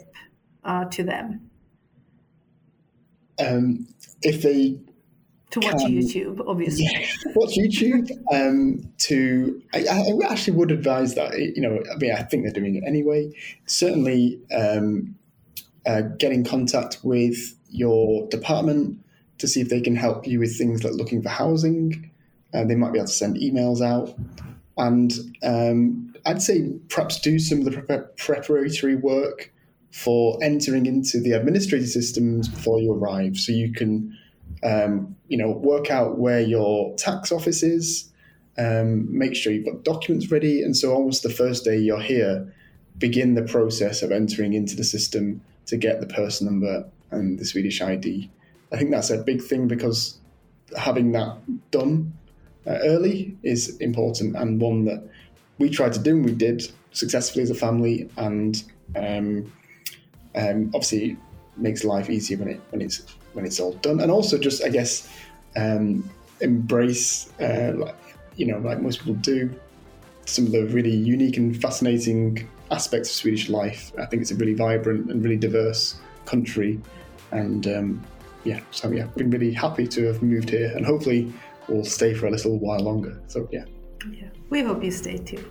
uh, 0.63 0.85
to 0.85 1.03
them? 1.03 1.49
Um, 3.37 3.87
if 4.21 4.41
they 4.41 4.79
to 5.51 5.59
watch 5.59 5.83
YouTube, 5.83 6.43
obviously. 6.47 6.85
Yeah, 6.85 7.07
watch 7.35 7.55
YouTube. 7.57 8.09
um, 8.31 8.89
to 8.99 9.61
I, 9.73 9.85
I, 9.87 10.31
actually 10.31 10.57
would 10.57 10.71
advise 10.71 11.15
that. 11.15 11.37
You 11.37 11.61
know, 11.61 11.83
I 11.91 11.97
mean, 11.97 12.11
I 12.11 12.23
think 12.23 12.43
they're 12.43 12.53
doing 12.53 12.75
it 12.75 12.83
anyway. 12.85 13.31
Certainly, 13.65 14.39
um, 14.53 15.15
uh, 15.85 16.01
get 16.01 16.31
in 16.31 16.43
contact 16.43 16.99
with 17.03 17.55
your 17.69 18.27
department 18.29 18.99
to 19.37 19.47
see 19.47 19.61
if 19.61 19.69
they 19.69 19.81
can 19.81 19.95
help 19.95 20.25
you 20.25 20.39
with 20.39 20.57
things 20.57 20.83
like 20.83 20.93
looking 20.93 21.21
for 21.21 21.29
housing. 21.29 22.11
Uh, 22.53 22.63
they 22.63 22.75
might 22.75 22.93
be 22.93 22.99
able 22.99 23.07
to 23.07 23.13
send 23.13 23.35
emails 23.37 23.81
out. 23.81 24.15
and 24.77 25.13
um, 25.43 26.13
I'd 26.25 26.41
say 26.41 26.73
perhaps 26.89 27.19
do 27.19 27.37
some 27.37 27.59
of 27.59 27.65
the 27.65 27.81
pre- 27.81 27.97
preparatory 28.17 28.95
work 28.95 29.51
for 29.91 30.37
entering 30.41 30.85
into 30.85 31.19
the 31.19 31.31
administrative 31.31 31.87
systems 31.87 32.47
before 32.49 32.81
you 32.81 32.91
arrive, 32.91 33.37
so 33.37 33.51
you 33.51 33.71
can, 33.71 34.17
um, 34.63 35.15
you 35.27 35.37
know, 35.37 35.51
work 35.51 35.89
out 35.89 36.17
where 36.17 36.41
your 36.41 36.93
tax 36.95 37.31
office 37.31 37.63
is, 37.63 38.11
um, 38.57 39.07
make 39.17 39.35
sure 39.35 39.53
you've 39.53 39.65
got 39.65 39.83
documents 39.83 40.31
ready, 40.31 40.61
and 40.61 40.75
so 40.75 40.93
almost 40.93 41.23
the 41.23 41.29
first 41.29 41.63
day 41.63 41.77
you're 41.77 42.01
here, 42.01 42.53
begin 42.97 43.35
the 43.35 43.43
process 43.43 44.01
of 44.01 44.11
entering 44.11 44.53
into 44.53 44.75
the 44.75 44.83
system 44.83 45.41
to 45.67 45.77
get 45.77 45.99
the 45.99 46.07
person 46.07 46.45
number 46.45 46.85
and 47.11 47.39
the 47.39 47.45
Swedish 47.45 47.81
ID. 47.81 48.29
I 48.71 48.77
think 48.77 48.91
that's 48.91 49.09
a 49.09 49.17
big 49.17 49.41
thing 49.41 49.67
because 49.67 50.19
having 50.77 51.11
that 51.13 51.37
done 51.71 52.13
uh, 52.67 52.77
early 52.83 53.37
is 53.43 53.77
important 53.77 54.35
and 54.35 54.59
one 54.59 54.85
that 54.85 55.07
we 55.59 55.69
tried 55.69 55.93
to 55.93 55.99
do 55.99 56.15
and 56.15 56.25
we 56.25 56.31
did 56.31 56.69
successfully 56.91 57.43
as 57.43 57.49
a 57.49 57.55
family 57.55 58.09
and 58.17 58.63
um, 58.95 59.51
um, 60.35 60.71
obviously 60.73 61.17
makes 61.57 61.83
life 61.83 62.09
easier 62.09 62.37
when 62.37 62.49
it 62.49 62.61
when 62.71 62.81
it's 62.81 63.03
when 63.33 63.45
it's 63.45 63.59
all 63.59 63.73
done 63.73 64.01
and 64.01 64.11
also 64.11 64.37
just 64.37 64.63
I 64.63 64.69
guess 64.69 65.09
um, 65.55 66.09
embrace 66.41 67.31
uh, 67.39 67.73
like, 67.75 67.95
you 68.35 68.47
know 68.47 68.57
like 68.57 68.81
most 68.81 68.99
people 68.99 69.13
do 69.15 69.53
some 70.25 70.45
of 70.47 70.51
the 70.51 70.65
really 70.67 70.93
unique 70.93 71.37
and 71.37 71.59
fascinating 71.61 72.47
aspects 72.71 73.09
of 73.09 73.15
Swedish 73.15 73.49
life. 73.49 73.91
I 73.99 74.05
think 74.05 74.21
it's 74.21 74.31
a 74.31 74.35
really 74.35 74.53
vibrant 74.53 75.11
and 75.11 75.23
really 75.23 75.37
diverse 75.37 75.99
country 76.25 76.81
and 77.31 77.67
um, 77.67 78.03
yeah, 78.43 78.59
so 78.71 78.91
yeah, 78.91 79.05
been 79.17 79.29
really 79.29 79.51
happy 79.51 79.87
to 79.87 80.05
have 80.05 80.21
moved 80.21 80.49
here, 80.49 80.71
and 80.75 80.85
hopefully 80.85 81.33
we'll 81.67 81.83
stay 81.83 82.13
for 82.13 82.27
a 82.27 82.31
little 82.31 82.57
while 82.59 82.79
longer. 82.79 83.21
So 83.27 83.47
yeah. 83.51 83.65
Yeah, 84.11 84.29
we 84.49 84.61
hope 84.61 84.83
you 84.83 84.91
stay 84.91 85.17
too. 85.17 85.43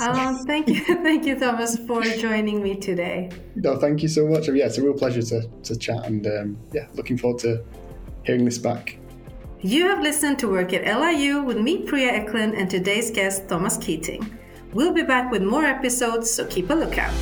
Um, 0.00 0.44
thank 0.46 0.68
you, 0.68 0.84
thank 0.84 1.26
you, 1.26 1.38
Thomas, 1.38 1.76
for 1.86 2.02
joining 2.02 2.62
me 2.62 2.76
today. 2.76 3.30
No, 3.56 3.76
thank 3.76 4.02
you 4.02 4.08
so 4.08 4.26
much. 4.26 4.48
Yeah, 4.48 4.66
it's 4.66 4.78
a 4.78 4.82
real 4.82 4.94
pleasure 4.94 5.22
to, 5.22 5.48
to 5.64 5.76
chat, 5.76 6.06
and 6.06 6.26
um, 6.26 6.58
yeah, 6.72 6.86
looking 6.94 7.18
forward 7.18 7.40
to 7.40 7.64
hearing 8.22 8.44
this 8.44 8.58
back. 8.58 8.96
You 9.60 9.86
have 9.88 10.00
listened 10.00 10.38
to 10.38 10.48
Work 10.48 10.72
at 10.72 10.84
LIU 10.84 11.42
with 11.42 11.58
me, 11.58 11.82
Priya 11.82 12.12
Eklund, 12.12 12.54
and 12.54 12.70
today's 12.70 13.10
guest, 13.10 13.48
Thomas 13.48 13.76
Keating. 13.76 14.38
We'll 14.72 14.92
be 14.92 15.02
back 15.02 15.32
with 15.32 15.42
more 15.42 15.64
episodes, 15.64 16.30
so 16.30 16.46
keep 16.46 16.70
a 16.70 16.74
lookout. 16.74 17.12